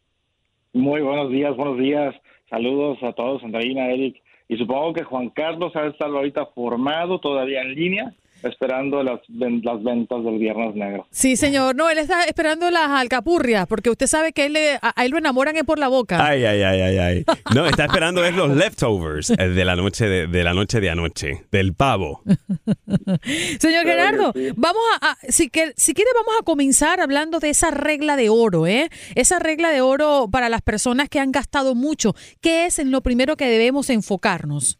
Muy 0.73 1.01
buenos 1.01 1.31
días, 1.31 1.55
buenos 1.55 1.77
días. 1.77 2.15
Saludos 2.49 2.97
a 3.01 3.13
todos, 3.13 3.43
Andreina, 3.43 3.89
Eric. 3.91 4.21
Y 4.47 4.57
supongo 4.57 4.93
que 4.93 5.03
Juan 5.03 5.29
Carlos 5.29 5.75
ha 5.75 5.87
estado 5.87 6.17
ahorita 6.17 6.47
formado 6.47 7.19
todavía 7.19 7.61
en 7.61 7.73
línea 7.73 8.15
esperando 8.43 9.03
las, 9.03 9.19
las 9.29 9.83
ventas 9.83 10.23
del 10.23 10.37
Viernes 10.37 10.75
Negro. 10.75 11.07
Sí, 11.11 11.35
señor. 11.35 11.75
No, 11.75 11.89
él 11.89 11.97
está 11.97 12.23
esperando 12.23 12.69
las 12.71 12.89
alcapurrias, 12.89 13.67
porque 13.67 13.89
usted 13.89 14.07
sabe 14.07 14.33
que 14.33 14.45
él 14.45 14.57
a, 14.81 15.03
él 15.03 15.11
lo 15.11 15.17
enamoran 15.17 15.55
por 15.65 15.79
la 15.79 15.87
boca. 15.87 16.25
Ay, 16.25 16.43
ay, 16.45 16.61
ay, 16.61 16.81
ay, 16.81 16.97
ay. 16.97 17.25
No, 17.53 17.65
está 17.65 17.85
esperando 17.85 18.23
es 18.25 18.35
los 18.35 18.55
leftovers 18.55 19.29
eh, 19.29 19.35
de 19.35 19.65
la 19.65 19.75
noche 19.75 20.07
de, 20.07 20.43
la 20.43 20.53
noche 20.53 20.79
de 20.79 20.89
anoche, 20.89 21.45
del 21.51 21.73
pavo. 21.73 22.23
señor 23.59 23.85
Gerardo, 23.85 24.33
vamos 24.55 24.81
a, 25.01 25.17
si, 25.29 25.49
que, 25.49 25.73
si 25.77 25.93
quiere 25.93 26.09
vamos 26.15 26.39
a 26.41 26.43
comenzar 26.43 26.99
hablando 26.99 27.39
de 27.39 27.49
esa 27.49 27.71
regla 27.71 28.15
de 28.15 28.29
oro, 28.29 28.67
¿eh? 28.67 28.89
Esa 29.15 29.39
regla 29.39 29.69
de 29.69 29.81
oro 29.81 30.27
para 30.31 30.49
las 30.49 30.61
personas 30.61 31.09
que 31.09 31.19
han 31.19 31.31
gastado 31.31 31.75
mucho. 31.75 32.15
¿Qué 32.41 32.65
es 32.65 32.79
en 32.79 32.91
lo 32.91 33.01
primero 33.01 33.37
que 33.37 33.47
debemos 33.47 33.89
enfocarnos? 33.89 34.79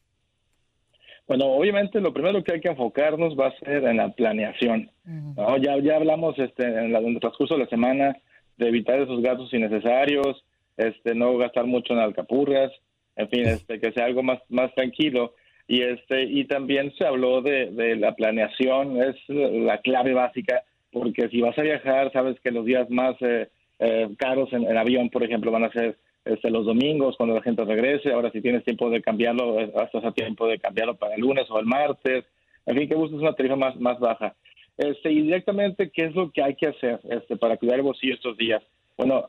Bueno, 1.27 1.45
obviamente 1.45 1.99
lo 1.99 2.13
primero 2.13 2.43
que 2.43 2.53
hay 2.53 2.61
que 2.61 2.69
enfocarnos 2.69 3.35
va 3.37 3.47
a 3.47 3.59
ser 3.59 3.83
en 3.85 3.97
la 3.97 4.09
planeación. 4.09 4.91
Ya, 5.59 5.77
ya 5.79 5.95
hablamos 5.95 6.37
este, 6.37 6.65
en, 6.65 6.93
la, 6.93 6.99
el 6.99 7.19
transcurso 7.19 7.55
de 7.55 7.63
la 7.63 7.69
semana 7.69 8.15
de 8.57 8.67
evitar 8.67 8.99
esos 8.99 9.21
gastos 9.21 9.53
innecesarios, 9.53 10.45
este, 10.77 11.15
no 11.15 11.35
gastar 11.37 11.65
mucho 11.65 11.93
en 11.93 11.99
alcapurrias, 11.99 12.71
en 13.15 13.29
fin, 13.29 13.47
este, 13.47 13.79
que 13.79 13.91
sea 13.91 14.05
algo 14.05 14.23
más, 14.23 14.39
más 14.49 14.73
tranquilo. 14.75 15.33
Y, 15.67 15.81
este, 15.81 16.23
y 16.23 16.45
también 16.45 16.93
se 16.95 17.07
habló 17.07 17.41
de, 17.41 17.71
de 17.71 17.95
la 17.95 18.13
planeación, 18.13 19.01
es 19.01 19.15
la 19.27 19.79
clave 19.79 20.13
básica, 20.13 20.63
porque 20.91 21.27
si 21.29 21.41
vas 21.41 21.57
a 21.57 21.63
viajar, 21.63 22.11
sabes 22.13 22.39
que 22.41 22.51
los 22.51 22.65
días 22.65 22.87
más 22.91 23.15
eh, 23.21 23.49
eh, 23.79 24.09
caros 24.19 24.53
en, 24.53 24.63
en 24.63 24.77
avión, 24.77 25.09
por 25.09 25.23
ejemplo, 25.23 25.51
van 25.51 25.63
a 25.63 25.71
ser 25.71 25.97
este, 26.25 26.49
los 26.49 26.65
domingos 26.65 27.15
cuando 27.17 27.35
la 27.35 27.41
gente 27.41 27.63
regrese. 27.63 28.11
Ahora, 28.11 28.31
si 28.31 28.41
tienes 28.41 28.63
tiempo 28.63 28.89
de 28.89 29.01
cambiarlo, 29.01 29.59
estás 29.59 30.03
a 30.03 30.11
tiempo 30.11 30.47
de 30.47 30.59
cambiarlo 30.59 30.95
para 30.95 31.15
el 31.15 31.21
lunes 31.21 31.45
o 31.49 31.59
el 31.59 31.65
martes. 31.65 32.25
En 32.65 32.75
fin, 32.75 32.89
que 32.89 32.95
busques 32.95 33.19
una 33.19 33.33
tarifa 33.33 33.55
más, 33.55 33.75
más 33.79 33.99
baja. 33.99 34.35
Este, 34.77 35.11
y 35.11 35.21
directamente, 35.21 35.89
¿qué 35.91 36.05
es 36.05 36.15
lo 36.15 36.31
que 36.31 36.43
hay 36.43 36.55
que 36.55 36.67
hacer 36.67 36.99
este, 37.09 37.37
para 37.37 37.57
cuidar 37.57 37.77
el 37.77 37.83
bolsillo 37.83 38.15
estos 38.15 38.37
días? 38.37 38.61
Bueno, 38.97 39.27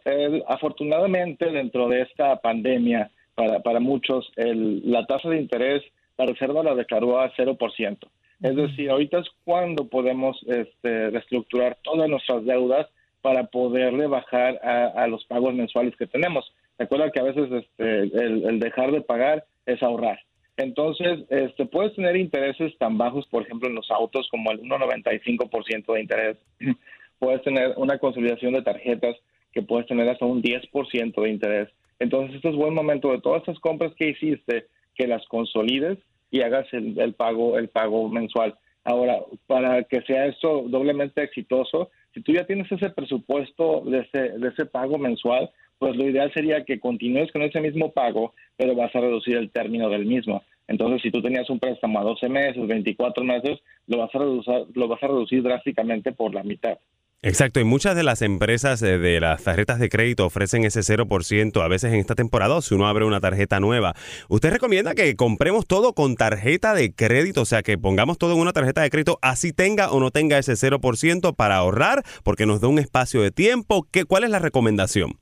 afortunadamente 0.49 1.51
dentro 1.51 1.89
de 1.89 2.03
esta 2.03 2.37
pandemia, 2.37 3.11
para, 3.35 3.61
para 3.61 3.81
muchos, 3.81 4.33
el, 4.37 4.91
la 4.91 5.07
tasa 5.07 5.29
de 5.29 5.41
interés, 5.41 5.83
la 6.17 6.27
Reserva 6.27 6.63
la 6.63 6.75
declaró 6.75 7.21
a 7.21 7.33
0%. 7.33 7.99
Es 8.43 8.55
decir, 8.55 8.91
ahorita 8.91 9.19
es 9.19 9.29
cuando 9.45 9.89
podemos 9.89 10.39
este, 10.47 11.11
reestructurar 11.11 11.79
todas 11.83 12.09
nuestras 12.09 12.45
deudas 12.45 12.87
para 13.23 13.45
poderle 13.45 14.07
bajar 14.07 14.61
a, 14.63 15.07
los 15.09 15.25
pagos 15.25 15.55
mensuales 15.55 15.97
que 15.97 16.07
tenemos. 16.07 16.53
Recuerda 16.79 17.11
que 17.11 17.21
a 17.21 17.25
veces 17.25 17.51
este, 17.51 18.01
el, 18.01 18.61
dejar 18.61 18.93
de 18.93 19.01
pagar 19.01 19.45
es 19.65 19.83
ahorrar. 19.83 20.19
Entonces, 20.57 21.21
este, 21.29 21.67
puedes 21.67 21.95
tener 21.95 22.17
intereses 22.17 22.77
tan 22.79 22.97
bajos, 22.97 23.27
por 23.27 23.43
ejemplo, 23.43 23.69
en 23.69 23.75
los 23.75 23.91
autos 23.91 24.29
como 24.31 24.51
el 24.53 24.61
1,95% 24.63 25.95
de 25.95 26.01
interés. 26.01 26.37
puedes 27.19 27.43
tener 27.43 27.75
una 27.77 27.99
consolidación 27.99 28.53
de 28.53 28.63
tarjetas 28.63 29.17
que 29.53 29.63
puedes 29.63 29.87
tener 29.87 30.09
hasta 30.09 30.27
un 30.27 30.43
10% 30.43 31.23
de 31.23 31.31
interés. 31.31 31.69
Entonces, 31.99 32.37
este 32.37 32.51
es 32.51 32.57
buen 32.57 32.75
momento 32.75 33.11
de 33.11 33.21
todas 33.21 33.43
esas 33.43 33.59
compras 33.61 33.93
que 33.97 34.11
hiciste, 34.11 34.67
que 34.95 35.07
las 35.07 35.27
consolides 35.29 35.99
y 36.31 36.43
hagas 36.43 36.67
el, 36.73 37.15
pago 37.15 37.59
el 37.59 37.69
pago 37.69 38.09
mensual. 38.09 38.55
Ahora, 38.87 39.19
para 39.49 39.83
que 39.83 40.01
sea 40.03 40.27
esto 40.27 40.63
doblemente 40.69 41.21
exitoso, 41.21 41.91
si 42.15 42.23
tú 42.23 42.33
ya 42.33 42.47
tienes 42.47 42.71
ese 42.71 42.89
presupuesto 42.91 43.83
de 43.85 43.99
ese, 43.99 44.39
de 44.39 44.49
ese 44.49 44.65
pago 44.65 44.97
mensual, 44.97 45.51
pues 45.77 45.97
lo 45.97 46.09
ideal 46.09 46.33
sería 46.33 46.65
que 46.65 46.79
continúes 46.79 47.33
con 47.33 47.43
ese 47.43 47.61
mismo 47.61 47.91
pago, 47.91 48.33
pero 48.57 48.77
vas 48.77 48.95
a 48.95 49.01
reducir 49.01 49.37
el 49.39 49.51
término 49.51 49.89
del 49.89 50.07
mismo. 50.07 50.45
Entonces, 50.69 51.03
si 51.03 51.11
tú 51.11 51.21
tenías 51.21 51.51
un 51.51 51.59
préstamo 51.59 51.99
a 51.99 52.05
12 52.05 52.29
meses, 52.29 52.65
24 52.65 53.25
meses, 53.25 53.59
lo 53.89 53.99
vas 53.99 54.15
a 54.15 54.19
reducir, 54.19 54.55
lo 54.75 54.87
vas 54.87 55.03
a 55.03 55.09
reducir 55.09 55.43
drásticamente 55.43 56.13
por 56.13 56.33
la 56.33 56.45
mitad. 56.45 56.79
Exacto, 57.23 57.61
y 57.61 57.65
muchas 57.65 57.97
de 57.97 58.03
las 58.03 58.21
empresas 58.21 58.83
eh, 58.83 58.99
de 58.99 59.21
las 59.21 59.43
tarjetas 59.43 59.81
de 59.81 59.89
crédito 59.89 60.27
ofrecen 60.27 60.65
ese 60.65 60.81
0% 60.81 61.63
a 61.63 61.69
veces 61.69 61.93
en 61.93 61.99
esta 61.99 62.15
temporada 62.15 62.61
si 62.61 62.75
uno 62.75 62.87
abre 62.87 63.05
una 63.05 63.21
tarjeta 63.21 63.59
nueva. 63.59 63.95
¿Usted 64.29 64.53
recomienda 64.53 64.95
que 64.95 65.17
compremos 65.17 65.67
todo 65.67 65.95
con 65.95 66.15
tarjeta 66.15 66.75
de 66.75 66.95
crédito? 66.95 67.43
O 67.43 67.45
sea, 67.47 67.63
que 67.63 67.79
pongamos 67.79 68.19
todo 68.19 68.35
en 68.35 68.41
una 68.41 68.53
tarjeta 68.53 68.83
de 68.83 68.91
crédito, 68.91 69.19
así 69.23 69.53
tenga 69.53 69.91
o 69.91 69.99
no 69.99 70.11
tenga 70.11 70.39
ese 70.39 70.53
0% 70.53 71.35
para 71.35 71.57
ahorrar, 71.57 72.03
porque 72.23 72.45
nos 72.47 72.61
da 72.61 72.69
un 72.69 72.79
espacio 72.79 73.23
de 73.23 73.31
tiempo. 73.31 73.87
¿Qué, 73.91 74.05
¿Cuál 74.05 74.25
es 74.25 74.31
la 74.31 74.39
recomendación? 74.39 75.13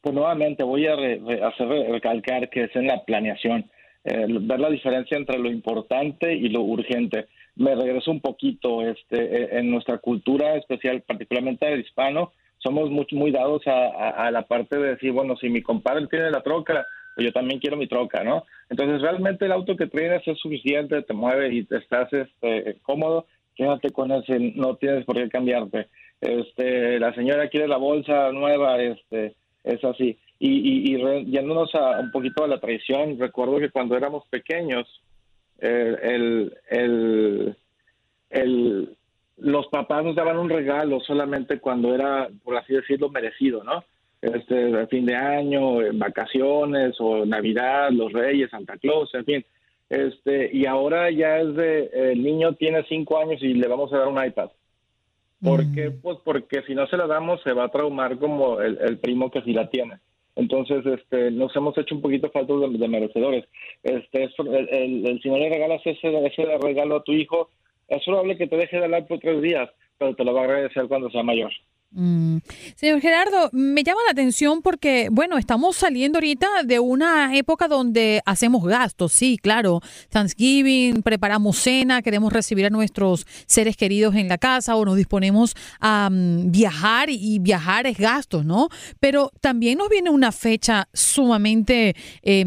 Pues 0.00 0.14
nuevamente 0.14 0.64
voy 0.64 0.88
a 0.88 0.94
hacer 1.46 1.68
recalcar 1.68 2.50
que 2.50 2.64
es 2.64 2.74
en 2.74 2.88
la 2.88 3.04
planeación, 3.04 3.70
eh, 4.04 4.26
ver 4.28 4.58
la 4.58 4.68
diferencia 4.68 5.16
entre 5.16 5.38
lo 5.38 5.48
importante 5.48 6.34
y 6.34 6.48
lo 6.48 6.62
urgente 6.62 7.28
me 7.56 7.74
regreso 7.74 8.10
un 8.10 8.20
poquito, 8.20 8.82
este, 8.82 9.16
e, 9.16 9.58
en 9.58 9.70
nuestra 9.70 9.98
cultura 9.98 10.56
especial, 10.56 11.02
particularmente 11.02 11.70
el 11.72 11.80
hispano, 11.80 12.32
somos 12.58 12.90
muy, 12.90 13.06
muy 13.12 13.32
dados 13.32 13.62
a, 13.66 14.30
la 14.30 14.42
parte 14.42 14.78
de 14.78 14.90
decir, 14.90 15.12
bueno, 15.12 15.36
si 15.36 15.48
mi 15.48 15.62
compadre 15.62 16.06
tiene 16.06 16.30
la 16.30 16.42
troca, 16.42 16.86
pues 17.14 17.26
yo 17.26 17.32
también 17.32 17.58
quiero 17.58 17.76
mi 17.76 17.88
troca, 17.88 18.22
¿no? 18.22 18.44
Entonces, 18.70 19.02
realmente 19.02 19.46
el 19.46 19.52
auto 19.52 19.76
que 19.76 19.88
tienes 19.88 20.26
es 20.26 20.38
suficiente, 20.38 21.02
te 21.02 21.12
mueve 21.12 21.52
y 21.52 21.64
te 21.64 21.78
estás 21.78 22.12
este, 22.12 22.76
cómodo, 22.82 23.26
quédate 23.56 23.90
con 23.90 24.12
ese, 24.12 24.38
no 24.54 24.76
tienes 24.76 25.04
por 25.04 25.16
qué 25.16 25.28
cambiarte. 25.28 25.88
Este, 26.20 27.00
la 27.00 27.12
señora 27.14 27.48
quiere 27.48 27.66
la 27.66 27.78
bolsa 27.78 28.30
nueva, 28.30 28.80
este, 28.80 29.34
es 29.64 29.84
así. 29.84 30.16
Y, 30.38 30.92
y, 30.92 30.96
y 30.96 31.24
yéndonos 31.32 31.74
a 31.74 31.98
un 31.98 32.12
poquito 32.12 32.44
a 32.44 32.48
la 32.48 32.60
tradición, 32.60 33.18
recuerdo 33.18 33.58
que 33.58 33.70
cuando 33.70 33.96
éramos 33.96 34.24
pequeños, 34.28 34.86
el, 35.62 36.54
el, 36.70 37.56
el, 38.30 38.96
los 39.36 39.66
papás 39.68 40.04
nos 40.04 40.16
daban 40.16 40.38
un 40.38 40.50
regalo 40.50 41.00
solamente 41.00 41.58
cuando 41.58 41.94
era, 41.94 42.28
por 42.44 42.56
así 42.56 42.74
decirlo, 42.74 43.08
merecido, 43.08 43.62
¿no? 43.64 43.84
Este, 44.20 44.86
fin 44.86 45.06
de 45.06 45.16
año, 45.16 45.82
en 45.82 45.98
vacaciones 45.98 46.94
o 47.00 47.24
Navidad, 47.26 47.90
los 47.90 48.12
Reyes, 48.12 48.50
Santa 48.50 48.76
Claus, 48.76 49.12
en 49.14 49.24
fin. 49.24 49.44
Este, 49.88 50.50
y 50.52 50.64
ahora 50.66 51.10
ya 51.10 51.38
es 51.38 51.54
de, 51.54 51.90
el 51.92 52.22
niño 52.22 52.54
tiene 52.54 52.84
cinco 52.88 53.18
años 53.18 53.42
y 53.42 53.54
le 53.54 53.68
vamos 53.68 53.92
a 53.92 53.98
dar 53.98 54.08
un 54.08 54.24
iPad. 54.24 54.50
¿Por 55.42 55.72
qué? 55.74 55.90
Mm. 55.90 56.00
Pues 56.00 56.18
porque 56.24 56.62
si 56.62 56.74
no 56.74 56.86
se 56.86 56.96
la 56.96 57.06
damos 57.06 57.42
se 57.42 57.52
va 57.52 57.64
a 57.64 57.70
traumar 57.70 58.16
como 58.18 58.60
el, 58.60 58.78
el 58.80 58.98
primo 58.98 59.30
que 59.30 59.42
sí 59.42 59.52
la 59.52 59.68
tiene. 59.68 59.96
Entonces, 60.36 60.84
este, 60.86 61.30
nos 61.30 61.54
hemos 61.56 61.76
hecho 61.76 61.94
un 61.94 62.02
poquito 62.02 62.30
faltos 62.30 62.72
de, 62.78 62.88
merecedores. 62.88 63.44
Este, 63.82 64.24
el, 64.24 65.20
si 65.22 65.28
no 65.28 65.38
le 65.38 65.50
regalas 65.50 65.82
ese, 65.84 66.26
ese 66.26 66.58
regalo 66.58 66.96
a 66.96 67.04
tu 67.04 67.12
hijo, 67.12 67.50
es 67.88 68.02
probable 68.04 68.36
que 68.38 68.46
te 68.46 68.56
deje 68.56 68.78
de 68.78 68.84
hablar 68.84 69.06
por 69.06 69.18
tres 69.18 69.42
días, 69.42 69.68
pero 69.98 70.14
te 70.14 70.24
lo 70.24 70.32
va 70.32 70.42
a 70.42 70.44
agradecer 70.44 70.88
cuando 70.88 71.10
sea 71.10 71.22
mayor. 71.22 71.52
Mm. 71.94 72.38
Señor 72.74 73.00
Gerardo, 73.00 73.50
me 73.52 73.84
llama 73.84 74.00
la 74.06 74.12
atención 74.12 74.62
porque, 74.62 75.08
bueno, 75.10 75.36
estamos 75.36 75.76
saliendo 75.76 76.18
ahorita 76.18 76.62
de 76.64 76.78
una 76.78 77.36
época 77.36 77.68
donde 77.68 78.22
hacemos 78.24 78.64
gastos, 78.64 79.12
sí, 79.12 79.38
claro, 79.40 79.80
Thanksgiving, 80.08 81.02
preparamos 81.02 81.58
cena, 81.58 82.00
queremos 82.00 82.32
recibir 82.32 82.64
a 82.66 82.70
nuestros 82.70 83.26
seres 83.46 83.76
queridos 83.76 84.14
en 84.14 84.28
la 84.28 84.38
casa 84.38 84.76
o 84.76 84.84
nos 84.86 84.96
disponemos 84.96 85.54
a 85.80 86.08
mm, 86.10 86.50
viajar 86.50 87.10
y 87.10 87.38
viajar 87.40 87.86
es 87.86 87.98
gastos, 87.98 88.46
¿no? 88.46 88.68
Pero 88.98 89.30
también 89.40 89.78
nos 89.78 89.90
viene 89.90 90.08
una 90.08 90.32
fecha 90.32 90.88
sumamente 90.94 91.94
eh, 92.22 92.44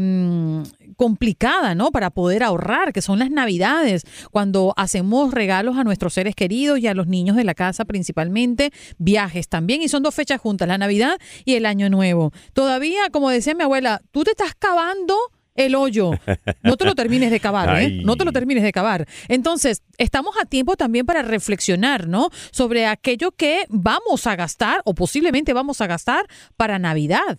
complicada, 0.96 1.74
¿no? 1.74 1.90
Para 1.92 2.10
poder 2.10 2.42
ahorrar, 2.42 2.92
que 2.92 3.02
son 3.02 3.18
las 3.18 3.30
navidades, 3.30 4.04
cuando 4.30 4.74
hacemos 4.76 5.32
regalos 5.32 5.76
a 5.76 5.84
nuestros 5.84 6.14
seres 6.14 6.34
queridos 6.34 6.78
y 6.78 6.86
a 6.86 6.94
los 6.94 7.06
niños 7.06 7.36
de 7.36 7.44
la 7.44 7.54
casa 7.54 7.84
principalmente, 7.84 8.72
viajes 8.98 9.48
también, 9.48 9.82
y 9.82 9.88
son 9.88 10.02
dos 10.02 10.14
fechas 10.14 10.40
juntas, 10.40 10.66
la 10.68 10.78
Navidad 10.78 11.18
y 11.44 11.54
el 11.54 11.66
Año 11.66 11.90
Nuevo. 11.90 12.32
Todavía, 12.52 13.10
como 13.10 13.30
decía 13.30 13.54
mi 13.54 13.62
abuela, 13.62 14.00
tú 14.10 14.24
te 14.24 14.30
estás 14.30 14.54
cavando 14.58 15.14
el 15.54 15.74
hoyo. 15.74 16.10
No 16.62 16.76
te 16.76 16.84
lo 16.84 16.94
termines 16.94 17.30
de 17.30 17.40
cavar, 17.40 17.80
¿eh? 17.80 18.02
No 18.04 18.16
te 18.16 18.24
lo 18.24 18.32
termines 18.32 18.62
de 18.62 18.72
cavar. 18.72 19.06
Entonces, 19.28 19.82
estamos 19.98 20.34
a 20.40 20.44
tiempo 20.44 20.76
también 20.76 21.06
para 21.06 21.22
reflexionar, 21.22 22.08
¿no? 22.08 22.30
Sobre 22.50 22.86
aquello 22.86 23.32
que 23.32 23.64
vamos 23.68 24.26
a 24.26 24.36
gastar 24.36 24.82
o 24.84 24.94
posiblemente 24.94 25.52
vamos 25.52 25.80
a 25.80 25.86
gastar 25.86 26.26
para 26.56 26.78
Navidad. 26.78 27.38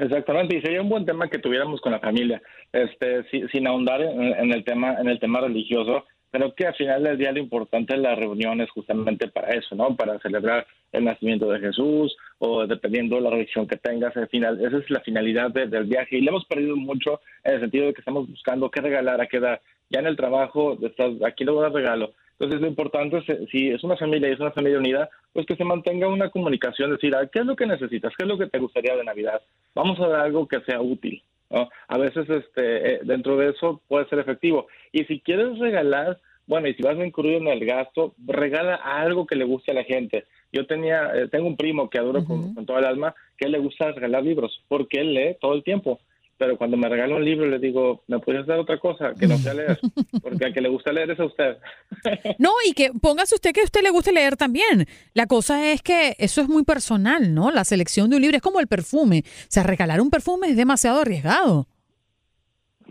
Exactamente, 0.00 0.56
y 0.56 0.62
sería 0.62 0.80
un 0.80 0.88
buen 0.88 1.04
tema 1.04 1.28
que 1.28 1.38
tuviéramos 1.38 1.78
con 1.82 1.92
la 1.92 2.00
familia, 2.00 2.40
este, 2.72 3.22
sin 3.52 3.66
ahondar 3.66 4.00
en, 4.00 4.50
el 4.50 4.64
tema, 4.64 4.94
en 4.98 5.10
el 5.10 5.20
tema 5.20 5.42
religioso, 5.42 6.06
pero 6.30 6.54
que 6.54 6.66
al 6.66 6.74
final 6.74 7.02
del 7.02 7.18
día 7.18 7.32
lo 7.32 7.38
importante 7.38 7.94
es 7.94 8.00
la 8.00 8.14
reunión 8.14 8.62
es 8.62 8.70
justamente 8.70 9.28
para 9.28 9.50
eso, 9.50 9.74
¿no? 9.74 9.94
Para 9.96 10.18
celebrar 10.20 10.66
el 10.92 11.04
nacimiento 11.04 11.50
de 11.50 11.60
Jesús 11.60 12.16
o 12.38 12.66
dependiendo 12.66 13.16
de 13.16 13.22
la 13.22 13.30
religión 13.30 13.66
que 13.66 13.76
tengas, 13.76 14.16
al 14.16 14.28
final, 14.28 14.64
esa 14.64 14.78
es 14.78 14.88
la 14.88 15.00
finalidad 15.00 15.50
del 15.50 15.84
viaje 15.84 16.16
y 16.16 16.22
le 16.22 16.30
hemos 16.30 16.46
perdido 16.46 16.76
mucho 16.76 17.20
en 17.44 17.54
el 17.54 17.60
sentido 17.60 17.86
de 17.86 17.92
que 17.92 18.00
estamos 18.00 18.26
buscando 18.26 18.70
qué 18.70 18.80
regalar, 18.80 19.20
a 19.20 19.26
qué 19.26 19.38
dar. 19.38 19.60
Ya 19.90 20.00
en 20.00 20.06
el 20.06 20.16
trabajo, 20.16 20.78
estás, 20.82 21.10
aquí 21.26 21.44
le 21.44 21.50
voy 21.50 21.60
a 21.60 21.62
dar 21.64 21.72
regalo, 21.72 22.14
entonces, 22.40 22.62
lo 22.62 22.68
importante 22.68 23.18
es, 23.18 23.28
eh, 23.28 23.46
si 23.52 23.68
es 23.68 23.84
una 23.84 23.98
familia 23.98 24.30
y 24.30 24.32
es 24.32 24.40
una 24.40 24.50
familia 24.52 24.78
unida, 24.78 25.10
pues 25.34 25.44
que 25.44 25.56
se 25.56 25.64
mantenga 25.64 26.08
una 26.08 26.30
comunicación, 26.30 26.90
decir, 26.90 27.14
ah, 27.14 27.28
¿qué 27.30 27.40
es 27.40 27.44
lo 27.44 27.54
que 27.54 27.66
necesitas? 27.66 28.14
¿Qué 28.16 28.24
es 28.24 28.28
lo 28.28 28.38
que 28.38 28.46
te 28.46 28.58
gustaría 28.58 28.96
de 28.96 29.04
Navidad? 29.04 29.42
Vamos 29.74 30.00
a 30.00 30.08
dar 30.08 30.20
algo 30.20 30.48
que 30.48 30.60
sea 30.62 30.80
útil. 30.80 31.22
A 31.88 31.98
veces 31.98 32.30
este, 32.30 32.94
eh, 32.94 33.00
dentro 33.02 33.36
de 33.36 33.50
eso 33.50 33.82
puede 33.88 34.08
ser 34.08 34.20
efectivo. 34.20 34.68
Y 34.90 35.04
si 35.04 35.20
quieres 35.20 35.58
regalar, 35.58 36.18
bueno, 36.46 36.68
y 36.68 36.74
si 36.74 36.82
vas 36.82 36.96
a 36.96 37.04
incluir 37.04 37.34
en 37.34 37.48
el 37.48 37.66
gasto, 37.66 38.14
regala 38.24 38.76
algo 38.76 39.26
que 39.26 39.36
le 39.36 39.44
guste 39.44 39.72
a 39.72 39.74
la 39.74 39.84
gente. 39.84 40.24
Yo 40.50 40.66
tenía, 40.66 41.10
eh, 41.14 41.28
tengo 41.28 41.46
un 41.46 41.56
primo 41.56 41.90
que 41.90 41.98
adoro 41.98 42.24
con, 42.24 42.54
con, 42.54 42.64
todo 42.64 42.78
el 42.78 42.86
alma, 42.86 43.14
que 43.36 43.48
le 43.48 43.58
gusta 43.58 43.92
regalar 43.92 44.22
libros, 44.22 44.62
porque 44.68 45.00
él 45.00 45.12
lee 45.12 45.36
todo 45.40 45.52
el 45.54 45.62
tiempo 45.62 46.00
pero 46.40 46.56
cuando 46.56 46.78
me 46.78 46.88
regala 46.88 47.16
un 47.16 47.24
libro 47.24 47.46
le 47.46 47.58
digo, 47.58 48.02
¿me 48.06 48.18
puedes 48.18 48.46
dar 48.46 48.58
otra 48.58 48.78
cosa 48.78 49.12
que 49.12 49.26
no 49.26 49.36
sea 49.36 49.52
leer? 49.52 49.78
Porque 50.22 50.46
al 50.46 50.54
que 50.54 50.62
le 50.62 50.70
gusta 50.70 50.90
leer 50.90 51.10
es 51.10 51.20
a 51.20 51.26
usted. 51.26 51.58
no, 52.38 52.48
y 52.66 52.72
que 52.72 52.92
póngase 52.98 53.34
usted 53.34 53.52
que 53.52 53.60
a 53.60 53.64
usted 53.64 53.82
le 53.82 53.90
guste 53.90 54.10
leer 54.10 54.38
también. 54.38 54.86
La 55.12 55.26
cosa 55.26 55.70
es 55.70 55.82
que 55.82 56.16
eso 56.18 56.40
es 56.40 56.48
muy 56.48 56.64
personal, 56.64 57.34
¿no? 57.34 57.50
La 57.50 57.64
selección 57.64 58.08
de 58.08 58.16
un 58.16 58.22
libro 58.22 58.38
es 58.38 58.42
como 58.42 58.58
el 58.58 58.68
perfume. 58.68 59.22
O 59.26 59.50
sea, 59.50 59.64
regalar 59.64 60.00
un 60.00 60.08
perfume 60.08 60.48
es 60.48 60.56
demasiado 60.56 61.02
arriesgado. 61.02 61.66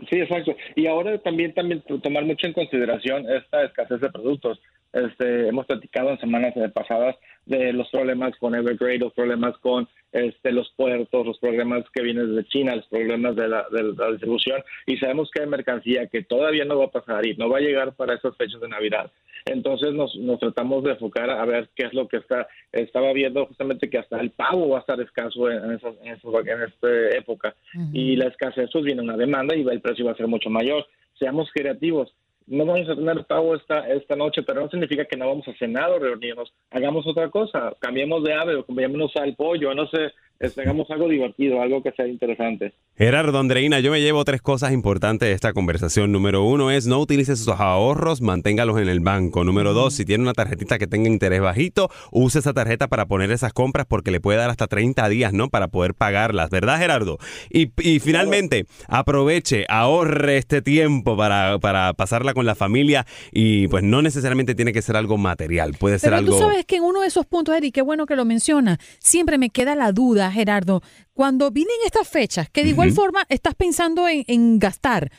Sí, 0.08 0.20
exacto. 0.20 0.54
Y 0.76 0.86
ahora 0.86 1.18
también, 1.18 1.52
también 1.52 1.82
tomar 2.04 2.24
mucho 2.24 2.46
en 2.46 2.52
consideración 2.52 3.28
esta 3.28 3.64
escasez 3.64 4.00
de 4.00 4.10
productos. 4.10 4.60
Este, 4.92 5.48
hemos 5.48 5.66
platicado 5.66 6.10
en 6.10 6.20
semanas 6.20 6.54
pasadas 6.72 7.16
de 7.50 7.72
los 7.72 7.88
problemas 7.90 8.36
con 8.38 8.54
Evergrade, 8.54 8.98
los 8.98 9.12
problemas 9.12 9.58
con 9.58 9.88
este, 10.12 10.52
los 10.52 10.72
puertos, 10.76 11.26
los 11.26 11.38
problemas 11.38 11.84
que 11.92 12.02
vienen 12.02 12.36
de 12.36 12.44
China, 12.46 12.76
los 12.76 12.86
problemas 12.86 13.34
de 13.34 13.48
la, 13.48 13.66
de 13.70 13.82
la, 13.82 14.10
distribución 14.12 14.62
y 14.86 14.96
sabemos 14.96 15.30
que 15.32 15.42
hay 15.42 15.48
mercancía 15.48 16.06
que 16.06 16.22
todavía 16.22 16.64
no 16.64 16.78
va 16.78 16.86
a 16.86 16.90
pasar 16.90 17.26
y 17.26 17.36
no 17.36 17.48
va 17.48 17.58
a 17.58 17.60
llegar 17.60 17.92
para 17.94 18.14
esas 18.14 18.36
fechas 18.36 18.60
de 18.60 18.68
Navidad. 18.68 19.10
Entonces 19.46 19.92
nos, 19.94 20.14
nos 20.16 20.38
tratamos 20.38 20.84
de 20.84 20.92
enfocar 20.92 21.28
a 21.30 21.44
ver 21.44 21.68
qué 21.74 21.86
es 21.86 21.92
lo 21.92 22.06
que 22.06 22.18
está, 22.18 22.46
estaba 22.72 23.12
viendo 23.12 23.46
justamente 23.46 23.90
que 23.90 23.98
hasta 23.98 24.20
el 24.20 24.30
pavo 24.30 24.68
va 24.68 24.78
a 24.78 24.80
estar 24.80 25.00
escaso 25.00 25.50
en, 25.50 25.72
esa, 25.72 25.88
en, 26.02 26.12
esta 26.12 27.16
época 27.16 27.54
y 27.92 28.16
la 28.16 28.26
escasez 28.26 28.70
pues 28.72 28.84
viene 28.84 29.02
una 29.02 29.16
demanda 29.16 29.56
y 29.56 29.66
el 29.66 29.80
precio 29.80 30.04
va 30.04 30.12
a 30.12 30.16
ser 30.16 30.28
mucho 30.28 30.50
mayor. 30.50 30.86
Seamos 31.18 31.50
creativos 31.52 32.14
no 32.50 32.66
vamos 32.66 32.88
a 32.88 32.96
tener 32.96 33.24
pago 33.26 33.54
esta, 33.54 33.88
esta 33.88 34.16
noche, 34.16 34.42
pero 34.42 34.62
no 34.62 34.68
significa 34.68 35.04
que 35.04 35.16
no 35.16 35.28
vamos 35.28 35.46
a 35.46 35.54
cenar 35.54 35.88
o 35.90 36.00
reunirnos. 36.00 36.52
Hagamos 36.70 37.06
otra 37.06 37.30
cosa, 37.30 37.72
cambiemos 37.78 38.24
de 38.24 38.34
ave 38.34 38.56
o 38.56 38.66
cambiémonos 38.66 39.14
al 39.16 39.36
pollo, 39.36 39.72
no 39.72 39.86
sé, 39.86 40.12
hagamos 40.40 40.90
algo 40.90 41.08
divertido, 41.08 41.60
algo 41.60 41.82
que 41.82 41.92
sea 41.92 42.06
interesante. 42.06 42.72
Gerardo 42.96 43.38
Andreina, 43.38 43.80
yo 43.80 43.90
me 43.90 44.00
llevo 44.00 44.24
tres 44.24 44.40
cosas 44.40 44.72
importantes 44.72 45.28
de 45.28 45.34
esta 45.34 45.52
conversación. 45.52 46.12
Número 46.12 46.44
uno 46.44 46.70
es 46.70 46.86
no 46.86 46.98
utilice 46.98 47.36
sus 47.36 47.48
ahorros, 47.48 48.22
manténgalos 48.22 48.80
en 48.80 48.88
el 48.88 49.00
banco. 49.00 49.44
Número 49.44 49.74
dos, 49.74 49.94
si 49.94 50.04
tiene 50.04 50.22
una 50.22 50.32
tarjetita 50.32 50.78
que 50.78 50.86
tenga 50.86 51.08
interés 51.08 51.40
bajito, 51.40 51.90
use 52.10 52.38
esa 52.38 52.54
tarjeta 52.54 52.88
para 52.88 53.06
poner 53.06 53.30
esas 53.30 53.52
compras 53.52 53.86
porque 53.86 54.10
le 54.10 54.20
puede 54.20 54.38
dar 54.38 54.50
hasta 54.50 54.66
30 54.66 55.08
días, 55.10 55.32
¿no? 55.32 55.48
Para 55.48 55.68
poder 55.68 55.94
pagarlas, 55.94 56.50
¿verdad, 56.50 56.78
Gerardo? 56.78 57.18
Y, 57.50 57.70
y 57.82 58.00
finalmente, 58.00 58.64
aproveche, 58.88 59.66
ahorre 59.68 60.38
este 60.38 60.62
tiempo 60.62 61.16
para, 61.16 61.58
para 61.58 61.92
pasarla 61.92 62.32
con 62.32 62.46
la 62.46 62.54
familia 62.54 63.06
y 63.30 63.68
pues 63.68 63.82
no 63.82 64.00
necesariamente 64.02 64.54
tiene 64.54 64.72
que 64.72 64.82
ser 64.82 64.96
algo 64.96 65.18
material, 65.18 65.74
puede 65.78 65.98
ser 65.98 66.08
Pero 66.08 66.18
algo... 66.18 66.32
tú 66.32 66.38
sabes 66.38 66.64
que 66.64 66.76
en 66.76 66.82
uno 66.82 67.02
de 67.02 67.08
esos 67.08 67.26
puntos, 67.26 67.54
Eric, 67.56 67.74
qué 67.74 67.82
bueno 67.82 68.06
que 68.06 68.16
lo 68.16 68.24
menciona, 68.24 68.78
siempre 68.98 69.38
me 69.38 69.50
queda 69.50 69.74
la 69.74 69.92
duda, 69.92 70.29
Gerardo, 70.30 70.80
cuando 71.12 71.50
vienen 71.50 71.76
estas 71.84 72.08
fechas, 72.08 72.48
que 72.50 72.62
de 72.64 72.70
igual 72.70 72.90
forma 72.92 73.24
estás 73.28 73.54
pensando 73.54 74.08
en, 74.08 74.24
en 74.28 74.58
gastar, 74.58 75.10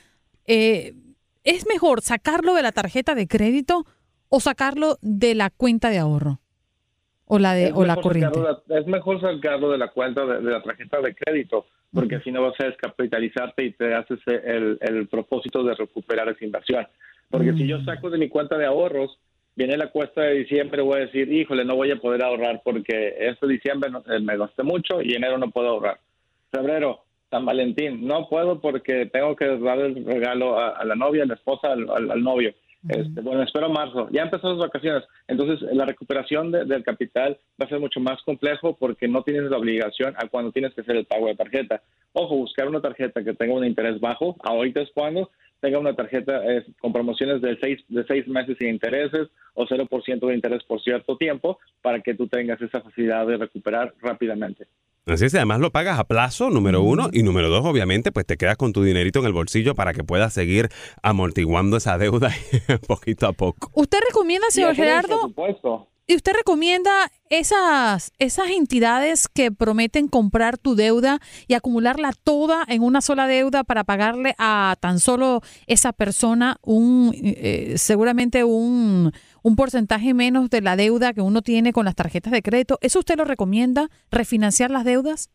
eh, 0.46 0.94
¿es 1.44 1.66
mejor 1.68 2.02
sacarlo 2.02 2.54
de 2.54 2.62
la 2.64 2.72
tarjeta 2.72 3.16
de 3.16 3.28
crédito 3.28 3.86
o 4.30 4.40
sacarlo 4.40 4.98
de 5.02 5.36
la 5.36 5.50
cuenta 5.50 5.90
de 5.90 6.00
ahorro? 6.00 6.40
O 7.26 7.40
la 7.40 7.54
de 7.54 7.72
o 7.74 7.86
la 7.86 7.96
corriente. 7.96 8.40
de- 8.68 8.80
es 8.80 8.86
mejor 8.88 9.22
sacarlo 9.22 9.72
de 9.72 9.78
la 9.78 9.90
cuenta 9.92 10.26
de, 10.26 10.42
de 10.42 10.52
la 10.52 10.62
tarjeta 10.62 11.00
de 11.00 11.16
crédito, 11.16 11.66
porque 11.94 12.20
si 12.22 12.32
no 12.32 12.42
vas 12.42 12.60
a 12.60 12.66
descapitalizarte 12.66 13.64
y 13.64 13.72
te 13.72 13.94
haces 13.96 14.20
el, 14.28 14.78
el 14.82 15.08
propósito 15.08 15.64
de 15.64 15.74
recuperar 15.76 16.28
esa 16.28 16.44
inversión. 16.44 16.86
Porque 17.30 17.54
si 17.54 17.64
Mm. 17.64 17.68
yo 17.68 17.84
saco 17.86 18.10
de 18.10 18.18
mi 18.18 18.28
cuenta 18.28 18.58
de 18.58 18.66
ahorros, 18.66 19.18
viene 19.56 19.78
la 19.78 19.88
cuesta 19.88 20.22
de 20.22 20.36
diciembre, 20.36 20.82
voy 20.82 20.98
a 20.98 21.06
decir, 21.06 21.32
híjole, 21.32 21.66
no 21.66 21.76
voy 21.76 21.92
a 21.92 21.98
poder 21.98 22.24
ahorrar 22.24 22.62
porque 22.64 23.16
este 23.20 23.48
diciembre 23.48 23.90
no- 23.90 24.04
eh, 24.10 24.20
me 24.20 24.38
gasté 24.38 24.64
mucho 24.64 25.02
y 25.02 25.14
enero 25.14 25.38
no 25.38 25.52
puedo 25.52 25.70
ahorrar. 25.70 26.00
Febrero, 26.52 27.00
San 27.30 27.46
Valentín, 27.46 28.06
no 28.06 28.28
puedo 28.28 28.60
porque 28.60 29.06
tengo 29.06 29.36
que 29.36 29.46
dar 29.58 29.80
el 29.80 30.06
regalo 30.06 30.60
a, 30.60 30.70
a 30.70 30.86
la 30.86 30.96
novia, 30.96 31.24
a 31.24 31.28
la 31.28 31.36
esposa, 31.36 31.72
al, 31.72 31.90
al- 31.90 32.12
al 32.12 32.24
novio. 32.24 32.54
Este, 32.90 33.22
bueno, 33.22 33.44
espero 33.44 33.70
marzo. 33.70 34.10
Ya 34.12 34.24
empezó 34.24 34.50
las 34.50 34.58
vacaciones. 34.58 35.04
Entonces, 35.28 35.62
la 35.72 35.86
recuperación 35.86 36.52
de- 36.52 36.66
del 36.66 36.84
capital 36.84 37.38
va 37.62 37.66
a 37.68 37.70
ser 37.70 37.80
mucho 37.80 38.00
más 38.00 38.20
complejo 38.24 38.76
porque 38.76 39.08
no 39.08 39.22
tienes 39.22 39.44
la 39.52 39.58
obligación 39.58 40.16
a 40.18 40.28
cuando 40.28 40.52
tienes 40.52 40.74
que 40.74 40.82
hacer 40.82 40.96
el 40.96 41.06
pago 41.06 41.28
de 41.28 41.36
tarjeta. 41.36 41.82
Ojo, 42.14 42.36
buscar 42.38 42.68
una 42.68 42.82
tarjeta 42.82 43.24
que 43.24 43.34
tenga 43.36 43.54
un 43.54 43.66
interés 43.66 44.00
bajo, 44.00 44.36
ahorita 44.44 44.82
es 44.82 44.90
cuando 44.96 45.30
tenga 45.62 45.80
una 45.80 45.96
tarjeta 45.96 46.44
eh, 46.46 46.66
con 46.80 46.92
promociones 46.92 47.42
de 47.42 47.58
seis, 47.62 47.80
de 47.88 48.04
seis 48.06 48.28
meses 48.28 48.58
sin 48.60 48.70
intereses 48.70 49.30
o 49.54 49.66
0% 49.66 50.28
de 50.28 50.36
interés 50.36 50.64
por 50.64 50.82
cierto 50.82 51.16
tiempo 51.18 51.60
para 51.82 52.02
que 52.02 52.16
tú 52.16 52.28
tengas 52.28 52.62
esa 52.62 52.82
facilidad 52.82 53.26
de 53.28 53.38
recuperar 53.38 53.94
rápidamente. 54.02 54.68
Así 55.06 55.26
es, 55.26 55.34
además 55.34 55.60
lo 55.60 55.72
pagas 55.72 55.98
a 55.98 56.04
plazo, 56.04 56.52
número 56.52 56.84
uno, 56.84 57.10
y 57.12 57.24
número 57.24 57.50
dos, 57.50 57.66
obviamente, 57.66 58.12
pues 58.12 58.26
te 58.26 58.38
quedas 58.38 58.56
con 58.56 58.72
tu 58.72 58.84
dinerito 58.84 59.20
en 59.20 59.26
el 59.26 59.34
bolsillo 59.34 59.74
para 59.74 59.94
que 59.94 60.04
puedas 60.04 60.32
seguir 60.34 60.70
amortiguando 61.02 61.78
esa 61.78 61.98
deuda 61.98 62.32
poquito 62.88 63.28
a 63.28 63.34
poco. 63.34 63.72
¿Usted 63.74 63.98
recomienda, 64.08 64.48
señor 64.52 64.76
Gerardo, 64.76 65.08
presupuesto. 65.08 65.91
Y 66.08 66.16
usted 66.16 66.34
recomienda 66.34 66.92
esas, 67.30 68.12
esas 68.20 68.50
entidades 68.50 69.28
que 69.28 69.52
prometen 69.52 70.08
comprar 70.08 70.58
tu 70.58 70.76
deuda 70.76 71.20
y 71.48 71.54
acumularla 71.54 72.12
toda 72.24 72.64
en 72.68 72.84
una 72.84 73.02
sola 73.02 73.28
deuda 73.28 73.64
para 73.64 73.84
pagarle 73.84 74.36
a 74.38 74.76
tan 74.80 75.00
solo 75.00 75.42
esa 75.68 75.94
persona 75.94 76.58
un 76.62 77.14
eh, 77.16 77.74
seguramente 77.78 78.44
un, 78.44 79.12
un 79.44 79.56
porcentaje 79.56 80.14
menos 80.14 80.50
de 80.50 80.62
la 80.62 80.76
deuda 80.76 81.14
que 81.14 81.22
uno 81.22 81.42
tiene 81.42 81.74
con 81.74 81.86
las 81.86 81.96
tarjetas 81.96 82.34
de 82.34 82.42
crédito? 82.42 82.78
¿Eso 82.82 83.00
usted 83.00 83.18
lo 83.18 83.26
recomienda? 83.26 83.88
¿Refinanciar 84.12 84.72
las 84.72 84.86
deudas? 84.86 85.30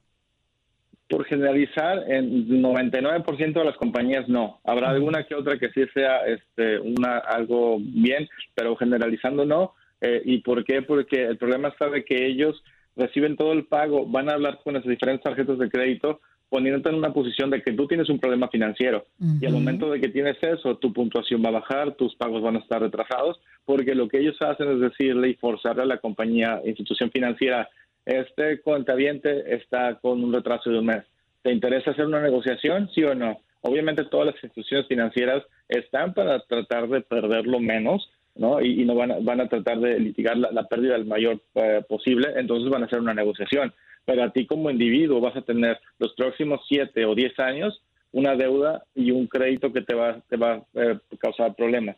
Por 1.09 1.25
generalizar, 1.27 2.11
en 2.11 2.49
99% 2.61 3.53
de 3.53 3.65
las 3.65 3.77
compañías 3.77 4.29
no. 4.29 4.61
Habrá 4.65 4.91
alguna 4.91 5.25
que 5.25 5.37
otra 5.37 5.57
que 5.57 5.71
sí 5.71 5.83
sea 5.95 6.27
este, 6.27 6.81
una, 6.81 7.19
algo 7.19 7.79
bien, 7.79 8.29
pero 8.55 8.75
generalizando 8.75 9.45
no. 9.45 9.75
Eh, 10.07 10.23
¿Y 10.25 10.39
por 10.39 10.65
qué? 10.65 10.83
Porque 10.83 11.25
el 11.25 11.37
problema 11.37 11.69
está 11.69 11.89
de 11.91 12.05
que 12.05 12.27
ellos 12.27 12.63
reciben 12.95 13.37
todo 13.37 13.53
el 13.53 13.65
pago, 13.65 14.07
van 14.07 14.29
a 14.29 14.35
hablar 14.35 14.61
con 14.63 14.75
las 14.75 14.85
diferentes 14.85 15.25
tarjetas 15.25 15.59
de 15.59 15.69
crédito, 15.69 16.21
poniéndote 16.49 16.91
en 16.91 16.95
una 16.95 17.13
posición 17.13 17.51
de 17.51 17.61
que 17.61 17.73
tú 17.73 17.89
tienes 17.89 18.09
un 18.09 18.21
problema 18.21 18.49
financiero. 18.49 19.05
Y 19.41 19.47
al 19.47 19.53
momento 19.53 19.91
de 19.91 20.01
que 20.01 20.09
tienes 20.09 20.41
eso, 20.43 20.77
tu 20.77 20.93
puntuación 20.93 21.43
va 21.45 21.49
a 21.49 21.59
bajar, 21.61 21.97
tus 21.97 22.15
pagos 22.15 22.41
van 22.41 22.57
a 22.57 22.61
estar 22.61 22.81
retrasados, 22.81 23.41
porque 23.65 23.95
lo 23.95 24.07
que 24.09 24.21
ellos 24.21 24.41
hacen 24.41 24.71
es 24.71 24.81
decirle 24.81 25.31
y 25.31 25.35
forzarle 25.35 25.83
a 25.83 25.87
la 25.87 25.99
compañía, 25.99 26.63
institución 26.65 27.11
financiera, 27.11 27.69
este 28.05 28.61
cuentaviente 28.61 29.55
está 29.55 29.97
con 29.97 30.23
un 30.23 30.33
retraso 30.33 30.71
de 30.71 30.79
un 30.79 30.87
mes. 30.87 31.05
¿Te 31.43 31.53
interesa 31.53 31.91
hacer 31.91 32.07
una 32.07 32.23
negociación, 32.23 32.89
sí 32.95 33.03
o 33.03 33.15
no? 33.15 33.41
Obviamente 33.63 34.05
todas 34.05 34.27
las 34.27 34.45
instituciones 34.45 34.87
financieras 34.87 35.43
están 35.69 36.15
para 36.15 36.39
tratar 36.41 36.89
de 36.89 37.01
perderlo 37.01 37.59
menos, 37.59 38.09
¿no? 38.37 38.61
Y, 38.61 38.83
y 38.83 38.85
no 38.85 38.95
van 38.95 39.13
a, 39.13 39.19
van 39.21 39.41
a 39.41 39.49
tratar 39.49 39.81
de 39.81 39.99
litigar 39.99 40.37
la, 40.37 40.69
pérdida 40.69 40.97
el 40.97 41.07
mayor 41.07 41.41
eh, 41.55 41.83
posible, 41.89 42.33
entonces 42.37 42.71
van 42.71 42.83
a 42.83 42.87
hacer 42.87 43.01
una 43.01 43.15
negociación. 43.15 43.73
Pero 44.05 44.23
a 44.23 44.31
ti 44.31 44.47
como 44.47 44.71
individuo 44.71 45.21
vas 45.21 45.37
a 45.37 45.43
tener 45.43 45.79
los 45.99 46.13
próximos 46.15 46.61
siete 46.69 47.05
o 47.05 47.15
diez 47.15 47.39
años 47.39 47.83
una 48.13 48.35
deuda 48.35 48.85
y 48.95 49.11
un 49.11 49.27
crédito 49.27 49.73
que 49.73 49.83
te 49.83 49.95
va, 49.95 50.21
te 50.29 50.37
va 50.37 50.55
a 50.55 50.63
eh, 50.75 50.99
causar 51.19 51.55
problemas. 51.55 51.97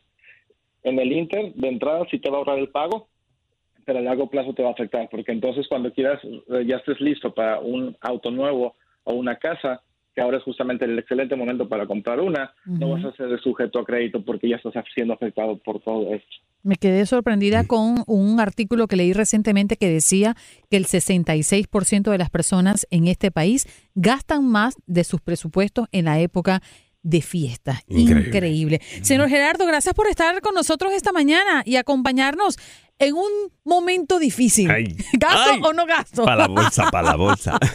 En 0.82 0.98
el 0.98 1.12
Inter, 1.12 1.52
de 1.54 1.68
entrada, 1.68 2.04
sí 2.10 2.18
te 2.18 2.28
va 2.28 2.36
a 2.36 2.38
ahorrar 2.38 2.58
el 2.58 2.70
pago, 2.70 3.08
pero 3.84 4.00
a 4.00 4.02
largo 4.02 4.28
plazo 4.28 4.52
te 4.52 4.62
va 4.62 4.70
a 4.70 4.72
afectar, 4.72 5.08
porque 5.10 5.32
entonces 5.32 5.66
cuando 5.68 5.92
quieras, 5.92 6.20
eh, 6.24 6.64
ya 6.66 6.76
estés 6.76 7.00
listo 7.00 7.32
para 7.32 7.60
un 7.60 7.96
auto 8.00 8.30
nuevo 8.30 8.74
o 9.04 9.14
una 9.14 9.36
casa, 9.36 9.82
que 10.14 10.20
ahora 10.20 10.38
es 10.38 10.42
justamente 10.42 10.84
el 10.84 10.98
excelente 10.98 11.36
momento 11.36 11.68
para 11.68 11.86
comprar 11.86 12.20
una, 12.20 12.52
no 12.64 12.90
vas 12.90 13.04
a 13.04 13.12
ser 13.12 13.38
sujeto 13.40 13.78
a 13.78 13.84
crédito 13.84 14.24
porque 14.24 14.48
ya 14.48 14.56
estás 14.56 14.74
siendo 14.94 15.14
afectado 15.14 15.58
por 15.58 15.80
todo 15.80 16.14
esto. 16.14 16.28
Me 16.62 16.76
quedé 16.76 17.06
sorprendida 17.06 17.64
con 17.64 18.02
un 18.06 18.40
artículo 18.40 18.88
que 18.88 18.96
leí 18.96 19.12
recientemente 19.12 19.76
que 19.76 19.88
decía 19.88 20.34
que 20.70 20.76
el 20.76 20.86
66% 20.86 22.10
de 22.10 22.18
las 22.18 22.30
personas 22.30 22.86
en 22.90 23.06
este 23.06 23.30
país 23.30 23.66
gastan 23.94 24.44
más 24.44 24.74
de 24.86 25.04
sus 25.04 25.20
presupuestos 25.20 25.86
en 25.92 26.06
la 26.06 26.18
época 26.18 26.60
de 27.02 27.20
fiesta. 27.22 27.80
Increíble. 27.86 28.26
Increíble. 28.28 28.80
Señor 29.02 29.28
Gerardo, 29.28 29.66
gracias 29.66 29.94
por 29.94 30.08
estar 30.08 30.40
con 30.40 30.54
nosotros 30.54 30.92
esta 30.92 31.12
mañana 31.12 31.62
y 31.64 31.76
acompañarnos 31.76 32.56
en 32.98 33.14
un 33.14 33.30
momento 33.64 34.18
difícil. 34.18 34.68
Ay. 34.70 34.96
¿Gasto 35.18 35.50
Ay. 35.54 35.60
o 35.64 35.72
no 35.72 35.86
gasto? 35.86 36.24
Para 36.24 36.36
la 36.42 36.48
bolsa, 36.48 36.90
para 36.90 37.10
la 37.10 37.16
bolsa. 37.16 37.58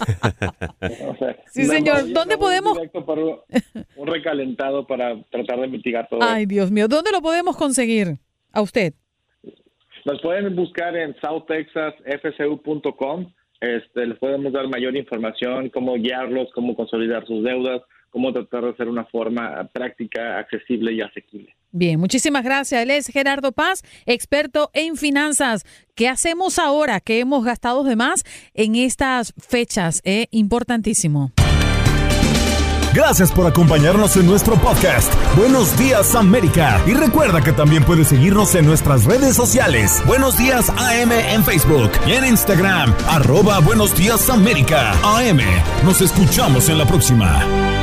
Sí, 1.54 1.66
señor. 1.66 2.12
¿Dónde 2.12 2.36
podemos- 2.38 2.78
un 3.96 4.08
recalentado 4.08 4.86
para 4.88 5.22
tratar 5.30 5.60
de 5.62 5.68
mitigar 5.68 6.08
todo 6.10 6.20
Ay, 6.24 6.48
Dios 6.48 6.72
mío, 6.72 6.88
¿dónde 6.88 7.12
lo 7.12 7.22
podemos 7.22 7.56
conseguir 7.56 8.18
a 8.52 8.62
usted? 8.62 8.96
Nos 10.04 10.20
pueden 10.22 10.56
buscar 10.56 10.98
en 10.98 11.16
southtexasfcu.com. 11.22 13.32
Este, 13.62 14.08
les 14.08 14.18
podemos 14.18 14.52
dar 14.52 14.68
mayor 14.68 14.98
información, 14.98 15.70
cómo 15.70 15.94
guiarlos, 15.94 16.50
cómo 16.54 16.76
consolidar 16.76 17.26
sus 17.26 17.44
deudas, 17.44 17.82
cómo 18.13 18.32
tratar 18.32 18.63
de 18.63 18.69
hacer 18.69 18.88
una 18.88 19.06
forma 19.06 19.67
práctica, 19.73 20.38
accesible 20.38 20.93
y 20.93 21.02
asequible. 21.02 21.56
Bien, 21.71 21.99
muchísimas 21.99 22.43
gracias. 22.43 22.84
Él 22.84 22.91
es 22.91 23.08
Gerardo 23.08 23.52
Paz, 23.52 23.82
experto 24.06 24.69
en 24.73 24.95
finanzas. 24.95 25.65
¿Qué 25.95 26.08
hacemos 26.08 26.60
ahora 26.60 26.99
que 26.99 27.19
hemos 27.19 27.43
gastado 27.43 27.84
de 27.84 27.95
más 27.95 28.23
en 28.54 28.76
estas 28.76 29.34
fechas? 29.38 29.99
Eh? 30.06 30.28
Importantísimo. 30.30 31.32
Gracias 32.93 33.32
por 33.32 33.47
acompañarnos 33.47 34.15
en 34.17 34.28
nuestro 34.28 34.54
podcast. 34.58 35.12
Buenos 35.36 35.76
días 35.80 36.13
América. 36.13 36.80
Y 36.86 36.93
recuerda 36.93 37.41
que 37.41 37.52
también 37.52 37.84
puedes 37.84 38.10
seguirnos 38.10 38.54
en 38.54 38.67
nuestras 38.67 39.06
redes 39.06 39.36
sociales. 39.36 40.04
Buenos 40.06 40.38
días 40.38 40.69
AM 40.69 41.12
en 41.12 41.43
Facebook 41.43 41.89
y 42.06 42.12
en 42.12 42.26
Instagram. 42.26 42.93
Arroba 43.08 43.60
Buenos 43.62 43.97
días 43.97 44.30
América. 44.30 44.91
AM. 45.04 45.39
Nos 45.84 46.02
escuchamos 46.02 46.69
en 46.69 46.78
la 46.78 46.86
próxima. 46.86 47.83